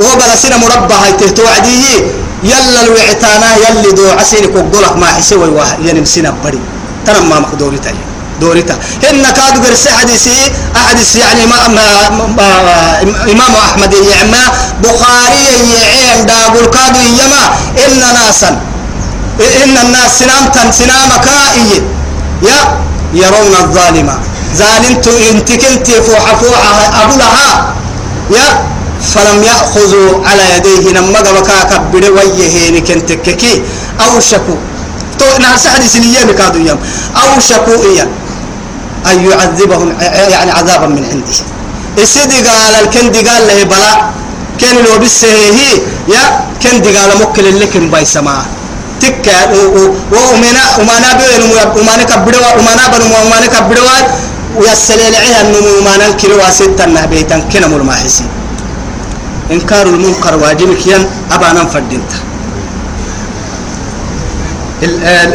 وبلا 0.00 0.36
سنة 0.36 0.56
مربع 0.56 0.96
هاي 0.96 1.12
توعدي 1.12 1.84
يلا 2.42 2.80
الوعتانا 2.82 3.48
يلي 3.56 3.90
دو 3.92 4.10
عسينك 4.10 4.54
وقولك 4.54 4.96
ما 4.96 5.06
حسوي 5.06 5.48
واحد 5.48 5.84
يعني 5.84 6.04
سنة 6.04 6.34
بري. 6.44 6.60
ترى 7.06 7.20
ما 7.20 7.40
مقدوري 7.40 7.78
تاني 7.78 7.98
دوريتا. 8.40 8.78
هن 9.02 9.22
كادو 9.22 9.62
قرس 9.66 9.88
حديثي. 9.88 10.52
أحاديث 10.76 11.16
يعني 11.16 11.46
ما, 11.46 11.68
ما, 11.68 11.86
ما 12.38 12.48
إمام 13.32 13.52
أحمد 13.66 13.92
يعمى. 13.92 14.44
بخاري 14.82 15.44
يعين 15.74 16.26
داقول 16.26 16.66
كادو 16.66 17.00
يما 17.00 17.42
إن 17.84 18.14
ناسا. 18.14 18.60
إن 19.64 19.76
الناس 19.84 20.18
سنام 20.18 20.44
تن 20.54 20.72
سنام 20.72 21.10
كائي. 21.24 21.82
يا. 22.42 22.58
يرون 23.14 23.54
الظالمة 23.60 24.18
ظالمت 24.56 25.08
انت 25.30 25.52
كنت 25.52 25.90
فوح 25.90 26.34
فوحة 26.34 27.04
أبلها 27.04 27.74
يا. 28.30 28.77
فلم 29.02 29.42
يأخذوا 29.42 30.26
على 30.26 30.44
يديه 30.56 30.92
نما 30.92 31.20
بكا 31.20 31.62
كبر 31.70 32.12
ويهين 32.12 32.84
كنت 32.84 33.12
ككي 33.12 33.62
أو 34.00 34.20
شكو. 34.20 34.54
تو 35.18 35.38
ناس 35.38 35.66
حديث 35.66 35.96
اليوم 35.96 36.30
كادو 36.38 36.58
يوم. 36.58 36.78
أو 37.16 37.40
شكو 37.40 37.72
إياه 37.82 38.08
أن 39.06 39.30
يعذبهم 39.30 39.94
يعني 40.34 40.50
عذابا 40.50 40.86
من 40.86 41.04
عنده. 41.10 41.36
السيدي 42.02 42.38
قال 42.48 42.74
الكندي 42.82 43.20
قال 43.28 43.46
له 43.46 43.62
بلا. 43.64 43.92
كان 44.60 44.76
لو 44.76 44.98
بسه 44.98 45.28
يا. 46.08 46.22
كندي 46.62 46.90
قال 46.96 47.10
مكل 47.20 47.60
لكن 47.60 47.90
باي 47.90 48.04
سما 48.04 48.42
تكا 49.00 49.36
ومنا 50.14 50.64
ومنا 50.78 51.10
بين 51.18 51.42
ومنا 51.78 52.02
كبدوا 52.02 52.50
ومنا 52.58 52.84
بن 52.92 53.02
ومنا 53.14 53.46
كبدوا 53.46 53.98
ويسل 54.58 55.00
لعيها 55.12 55.40
النمو 55.46 55.70
ومنا 55.78 56.06
الكلوا 56.06 56.50
ستة 56.50 57.06
بيتا 57.06 57.38
كنا 57.52 57.66
ملماحسي 57.66 58.24
إنكار 59.50 59.86
المنكر 59.86 60.36
واجب 60.36 60.74
كيان 60.74 61.06
أبا 61.32 61.52
ننفردنت 61.52 62.12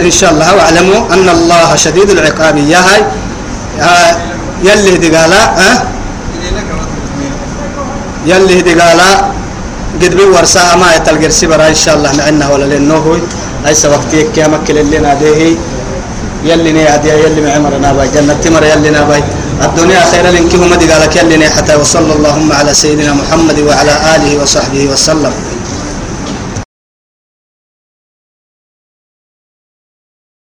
إن 0.07 0.11
شاء 0.11 0.31
الله 0.31 0.55
واعلموا 0.55 1.13
أن 1.13 1.29
الله 1.29 1.75
شديد 1.75 2.09
العقاب. 2.09 2.57
يا 2.57 2.79
هاي 2.87 3.01
يلي 4.63 4.97
دقالا 4.97 5.41
أه؟ 5.59 5.77
يلي 8.25 8.61
دقالا 8.61 9.09
قد 10.01 10.15
بي 10.15 10.23
ورساها 10.23 10.75
ما 10.75 10.95
يتلقر 10.95 11.29
سبرا 11.29 11.67
إن 11.67 11.75
شاء 11.75 11.95
الله 11.95 12.11
معنا 12.17 12.49
ولا 12.49 12.65
لأنه 12.65 13.19
ليس 13.65 13.85
وقت 13.85 14.13
يكي 14.13 14.43
مكل 14.47 14.77
اللي 14.77 14.99
ناديه. 14.99 15.55
يلي 16.43 16.71
نيادي 16.71 17.09
يلي 17.09 17.41
معمرنا 17.41 17.93
باي. 17.93 18.07
جنة 18.15 18.33
تمر 18.43 18.63
يلي 18.63 18.89
ناباي. 18.89 19.23
الدنيا 19.65 20.01
خير 20.11 20.25
لنكهم 20.35 20.73
دقالك 20.75 21.15
يلي 21.15 21.49
حتى 21.49 21.75
وصلى 21.75 22.13
اللهم 22.13 22.51
على 22.51 22.73
سيدنا 22.73 23.13
محمد 23.13 23.59
وعلى 23.59 23.93
آله 24.15 24.31
وصحبه 24.41 24.83
وسلم. 24.91 25.33